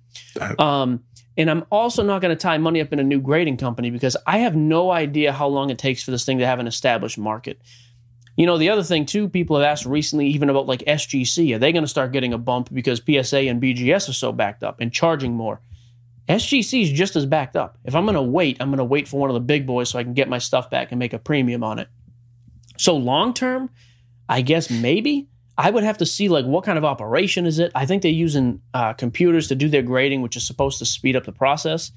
[0.59, 1.03] Um,
[1.35, 4.17] and I'm also not going to tie money up in a new grading company because
[4.25, 7.17] I have no idea how long it takes for this thing to have an established
[7.17, 7.59] market.
[8.35, 11.59] You know, the other thing too, people have asked recently, even about like SGC, are
[11.59, 14.79] they going to start getting a bump because PSA and BGS are so backed up
[14.79, 15.59] and charging more?
[16.27, 17.77] SGC is just as backed up.
[17.85, 19.89] If I'm going to wait, I'm going to wait for one of the big boys
[19.89, 21.87] so I can get my stuff back and make a premium on it.
[22.77, 23.69] So long term,
[24.27, 27.71] I guess maybe I would have to see like what kind of operation is it.
[27.73, 31.15] I think they're using uh, computers to do their grading, which is supposed to speed
[31.15, 31.91] up the process.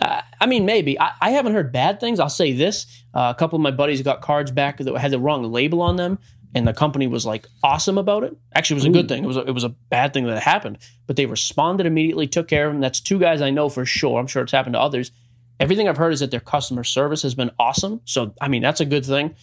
[0.00, 2.20] Uh, I mean, maybe I, I haven't heard bad things.
[2.20, 5.18] I'll say this: uh, a couple of my buddies got cards back that had the
[5.18, 6.18] wrong label on them,
[6.54, 8.36] and the company was like awesome about it.
[8.54, 9.24] Actually, it was a good thing.
[9.24, 12.48] It was a, it was a bad thing that happened, but they responded immediately, took
[12.48, 12.80] care of them.
[12.80, 14.18] That's two guys I know for sure.
[14.18, 15.12] I'm sure it's happened to others.
[15.60, 18.00] Everything I've heard is that their customer service has been awesome.
[18.04, 19.34] So, I mean, that's a good thing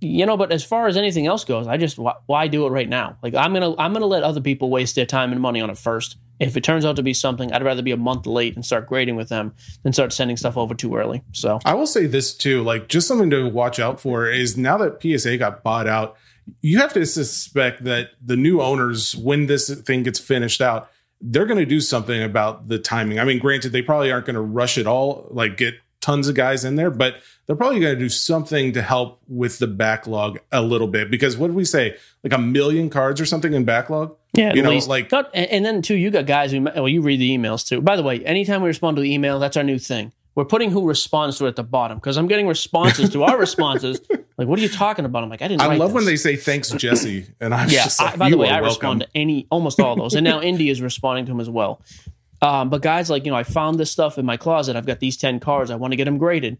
[0.00, 2.70] you know but as far as anything else goes i just why, why do it
[2.70, 5.60] right now like i'm gonna i'm gonna let other people waste their time and money
[5.60, 8.26] on it first if it turns out to be something i'd rather be a month
[8.26, 11.74] late and start grading with them than start sending stuff over too early so I
[11.74, 15.38] will say this too, like just something to watch out for is now that PSA
[15.38, 16.16] got bought out,
[16.62, 20.90] you have to suspect that the new owners, when this thing gets finished out,
[21.20, 23.18] they're going to do something about the timing.
[23.18, 26.34] I mean, granted, they probably aren't going to rush it all, like get tons of
[26.34, 27.14] guys in there, but
[27.46, 31.10] they're probably going to do something to help with the backlog a little bit.
[31.10, 31.96] Because what did we say?
[32.22, 34.14] Like a million cards or something in backlog?
[34.36, 36.88] yeah at You know, least like- and, and then too you got guys who well
[36.88, 39.56] you read the emails too by the way anytime we respond to the email that's
[39.56, 42.48] our new thing We're putting who responds to it at the bottom because I'm getting
[42.48, 44.00] responses to our responses.
[44.36, 45.22] Like, what are you talking about?
[45.22, 45.62] I'm like, I didn't.
[45.62, 45.94] I love this.
[45.94, 47.84] when they say thanks, Jesse, and I'm yeah.
[47.84, 48.66] just like, I, by the way, I welcome.
[48.66, 51.80] respond to any almost all those, and now Indy is responding to him as well.
[52.42, 54.74] Um, but guys, like you know, I found this stuff in my closet.
[54.74, 55.70] I've got these ten cars.
[55.70, 56.58] I want to get them graded.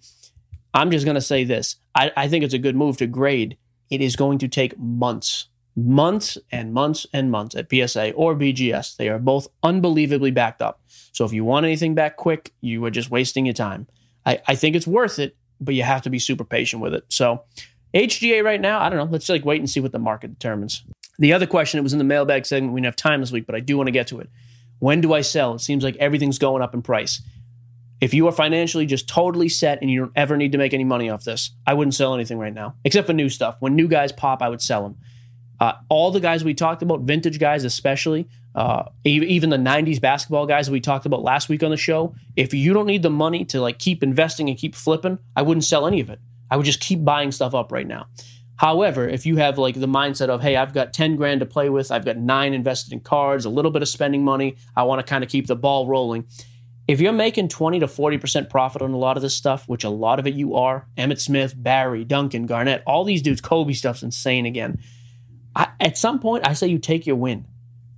[0.72, 1.76] I'm just gonna say this.
[1.96, 3.56] I, I think it's a good move to grade.
[3.90, 8.96] It is going to take months, months and months and months at PSA or BGS.
[8.96, 10.80] They are both unbelievably backed up.
[11.12, 13.86] So if you want anything back quick, you are just wasting your time.
[14.24, 17.04] I, I think it's worth it, but you have to be super patient with it.
[17.08, 17.44] So
[17.94, 19.10] HGA right now, I don't know.
[19.10, 20.84] Let's like wait and see what the market determines.
[21.18, 22.72] The other question, it was in the mailbag segment.
[22.72, 24.28] We didn't have time this week, but I do want to get to it.
[24.80, 25.54] When do I sell?
[25.54, 27.22] It seems like everything's going up in price.
[28.00, 30.84] If you are financially just totally set and you don't ever need to make any
[30.84, 33.56] money off this, I wouldn't sell anything right now, except for new stuff.
[33.60, 34.96] When new guys pop, I would sell them.
[35.60, 40.46] Uh, all the guys we talked about, vintage guys especially, uh, even the 90s basketball
[40.46, 43.44] guys we talked about last week on the show, if you don't need the money
[43.44, 46.20] to like keep investing and keep flipping, I wouldn't sell any of it.
[46.50, 48.06] I would just keep buying stuff up right now.
[48.56, 51.68] However, if you have like the mindset of, hey, I've got 10 grand to play
[51.68, 55.04] with, I've got nine invested in cards, a little bit of spending money, I want
[55.04, 56.26] to kind of keep the ball rolling.
[56.86, 59.88] If you're making 20 to 40% profit on a lot of this stuff, which a
[59.88, 64.02] lot of it you are, Emmitt Smith, Barry, Duncan, Garnett, all these dudes, Kobe stuff's
[64.02, 64.78] insane again.
[65.54, 67.46] I, at some point, I say you take your win,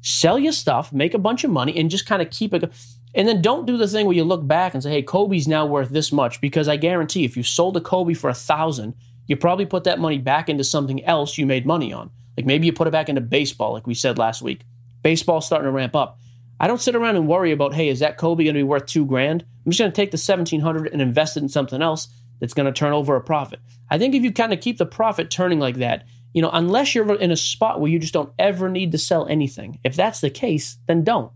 [0.03, 2.73] sell your stuff, make a bunch of money, and just kind of keep it.
[3.15, 5.65] And then don't do the thing where you look back and say, hey, Kobe's now
[5.65, 6.41] worth this much.
[6.41, 8.95] Because I guarantee if you sold a Kobe for a thousand,
[9.27, 12.11] you probably put that money back into something else you made money on.
[12.37, 14.63] Like maybe you put it back into baseball, like we said last week.
[15.03, 16.19] Baseball's starting to ramp up.
[16.59, 18.87] I don't sit around and worry about, hey, is that Kobe going to be worth
[18.87, 19.45] two grand?
[19.65, 22.09] I'm just going to take the 1700 and invest it in something else
[22.41, 23.61] that's going to turn over a profit.
[23.91, 26.95] I think if you kind of keep the profit turning like that, you know, unless
[26.95, 29.79] you're in a spot where you just don't ever need to sell anything.
[29.83, 31.33] If that's the case, then don't.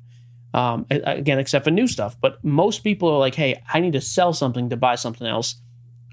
[0.52, 2.20] Um, again, except for new stuff.
[2.20, 5.56] But most people are like, hey, I need to sell something to buy something else.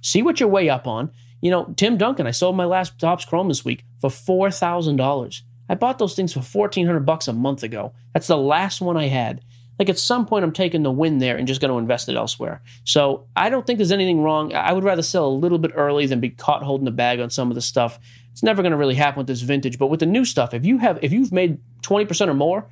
[0.01, 1.11] See what you're way up on.
[1.41, 4.95] You know, Tim Duncan, I sold my last Topps Chrome this week for four thousand
[4.95, 5.43] dollars.
[5.67, 7.91] I bought those things for fourteen hundred bucks a month ago.
[8.13, 9.41] That's the last one I had.
[9.79, 12.15] Like at some point, I'm taking the win there and just going to invest it
[12.15, 12.61] elsewhere.
[12.83, 14.53] So I don't think there's anything wrong.
[14.55, 17.29] I would rather sell a little bit early than be caught holding the bag on
[17.29, 17.99] some of the stuff.
[18.37, 20.63] It's never going to really happen with this vintage, but with the new stuff, if
[20.63, 22.67] you have if you've made twenty percent or more,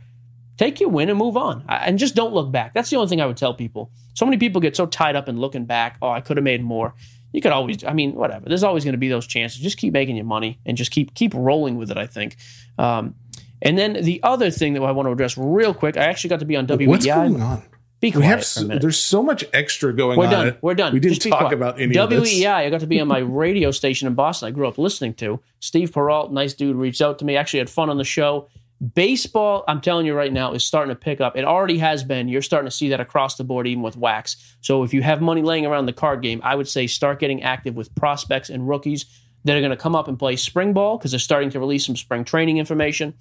[0.58, 2.76] take your win and move on, and just don't look back.
[2.76, 3.90] That's the only thing I would tell people.
[4.14, 5.98] So many people get so tied up in looking back.
[6.04, 6.94] Oh, I could have made more
[7.34, 9.92] you could always i mean whatever there's always going to be those chances just keep
[9.92, 12.38] making your money and just keep keep rolling with it i think
[12.78, 13.14] um,
[13.62, 16.40] and then the other thing that i want to address real quick i actually got
[16.40, 16.88] to be on WEEI.
[16.88, 17.62] what's going on
[18.00, 18.82] be quiet we have for a minute.
[18.82, 20.32] there's so much extra going we're on.
[20.32, 20.94] Done we're done.
[20.94, 21.54] We didn't talk quiet.
[21.54, 22.46] about any WEEI, of this.
[22.46, 25.40] I got to be on my radio station in boston i grew up listening to.
[25.60, 27.36] Steve peralt nice dude reached out to me.
[27.38, 28.48] Actually had fun on the show.
[28.94, 31.38] Baseball i'm telling you right now is starting to pick up.
[31.38, 32.28] It already has been.
[32.28, 34.58] You're starting to see that across the board even with wax.
[34.62, 37.44] So if you have money laying around the card game i would say start getting
[37.44, 39.06] active with prospects and rookies
[39.46, 41.86] that are going to come up and play spring ball because they're starting to release
[41.86, 43.14] some spring training information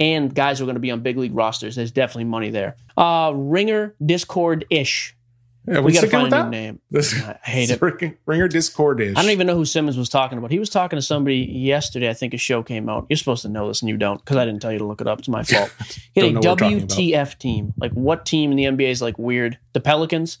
[0.00, 2.74] and guys who are going to be on big league rosters there's definitely money there
[2.96, 5.14] uh ringer discord ish
[5.66, 6.44] yeah, we got to find a that?
[6.44, 7.80] new name This, I hate it.
[7.82, 9.16] Ringer, Ringer Discord ish.
[9.16, 10.50] I don't even know who Simmons was talking about.
[10.50, 12.08] He was talking to somebody yesterday.
[12.08, 13.06] I think a show came out.
[13.08, 15.00] You're supposed to know this, and you don't because I didn't tell you to look
[15.00, 15.18] it up.
[15.18, 15.70] It's my fault.
[16.12, 16.88] He had a Don't know what we're talking about.
[16.88, 17.74] WTF team.
[17.76, 19.58] Like what team in the NBA is like weird?
[19.74, 20.38] The Pelicans.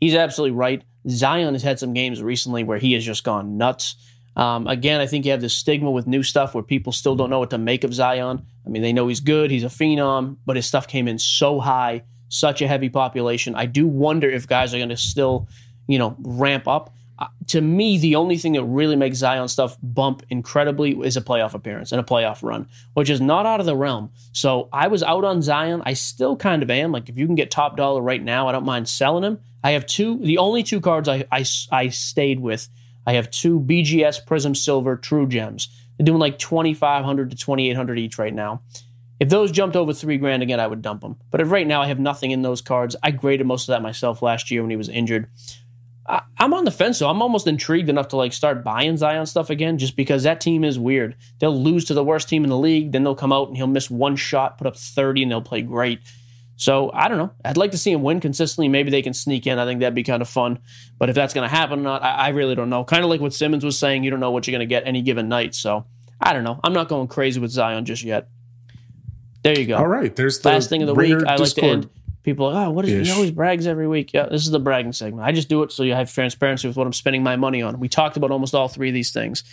[0.00, 0.82] He's absolutely right.
[1.08, 3.94] Zion has had some games recently where he has just gone nuts.
[4.36, 7.30] Um, again, I think you have this stigma with new stuff where people still don't
[7.30, 8.44] know what to make of Zion.
[8.66, 11.58] I mean, they know he's good, he's a phenom, but his stuff came in so
[11.58, 13.54] high, such a heavy population.
[13.54, 15.48] I do wonder if guys are going to still,
[15.86, 16.92] you know, ramp up.
[17.18, 21.22] Uh, to me, the only thing that really makes Zion stuff bump incredibly is a
[21.22, 24.10] playoff appearance and a playoff run, which is not out of the realm.
[24.32, 25.82] So I was out on Zion.
[25.86, 26.92] I still kind of am.
[26.92, 29.38] Like if you can get top dollar right now, I don't mind selling him.
[29.64, 32.68] I have two, the only two cards I, I, I stayed with.
[33.06, 35.68] I have two BGS Prism Silver True Gems.
[35.96, 38.62] They're doing like 2500 to 2800 each right now.
[39.18, 41.16] If those jumped over three grand again, I would dump them.
[41.30, 44.20] But right now I have nothing in those cards, I graded most of that myself
[44.20, 45.28] last year when he was injured.
[46.06, 49.24] I, I'm on the fence, so I'm almost intrigued enough to like start buying Zion
[49.26, 51.16] stuff again, just because that team is weird.
[51.38, 53.66] They'll lose to the worst team in the league, then they'll come out and he'll
[53.66, 56.00] miss one shot, put up 30, and they'll play great.
[56.56, 57.32] So I don't know.
[57.44, 58.68] I'd like to see him win consistently.
[58.68, 59.58] Maybe they can sneak in.
[59.58, 60.58] I think that'd be kind of fun.
[60.98, 62.82] But if that's going to happen or not, I, I really don't know.
[62.82, 64.86] Kind of like what Simmons was saying, you don't know what you're going to get
[64.86, 65.54] any given night.
[65.54, 65.84] So
[66.20, 66.58] I don't know.
[66.64, 68.28] I'm not going crazy with Zion just yet.
[69.42, 69.76] There you go.
[69.76, 70.14] All right.
[70.16, 71.22] There's the Last thing of the week.
[71.26, 71.90] I like to end.
[72.22, 73.06] People are like, oh, what is Ish.
[73.06, 74.12] he always brags every week?
[74.12, 75.24] Yeah, this is the bragging segment.
[75.24, 77.78] I just do it so you have transparency with what I'm spending my money on.
[77.78, 79.44] We talked about almost all three of these things.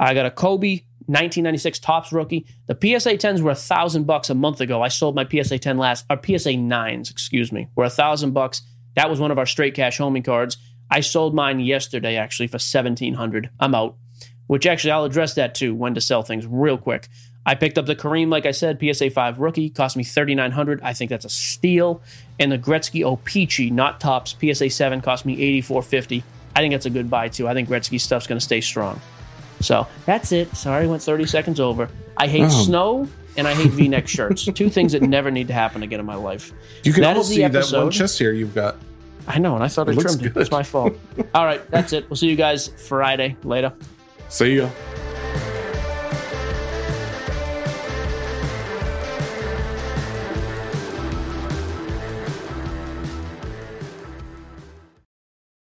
[0.00, 2.46] I got a Kobe 1996 Topps rookie.
[2.66, 4.82] The PSA 10s were a thousand bucks a month ago.
[4.82, 8.62] I sold my PSA 10 last, or PSA 9s, excuse me, were a thousand bucks.
[8.94, 10.56] That was one of our straight cash homing cards.
[10.90, 13.96] I sold mine yesterday actually for 1700 I'm out.
[14.46, 17.08] Which actually I'll address that too, when to sell things real quick.
[17.44, 20.92] I picked up the Kareem, like I said, PSA 5 rookie, cost me 3900 I
[20.92, 22.02] think that's a steal.
[22.38, 26.24] And the Gretzky O-Pee-Chee, not Topps, PSA 7 cost me 8450
[26.56, 27.46] I think that's a good buy too.
[27.46, 28.98] I think Gretzky stuff's going to stay strong.
[29.60, 30.54] So that's it.
[30.56, 31.88] Sorry, I went 30 seconds over.
[32.16, 32.64] I hate oh.
[32.64, 34.44] snow and I hate V-neck shirts.
[34.54, 36.52] Two things that never need to happen again in my life.
[36.84, 37.76] You can that almost see episode.
[37.76, 38.76] that one chest hair you've got.
[39.28, 40.36] I know, and I thought it I trimmed good.
[40.36, 40.40] it.
[40.40, 40.94] It's my fault.
[41.34, 42.08] All right, that's it.
[42.08, 43.36] We'll see you guys Friday.
[43.42, 43.72] Later.
[44.28, 44.70] See you.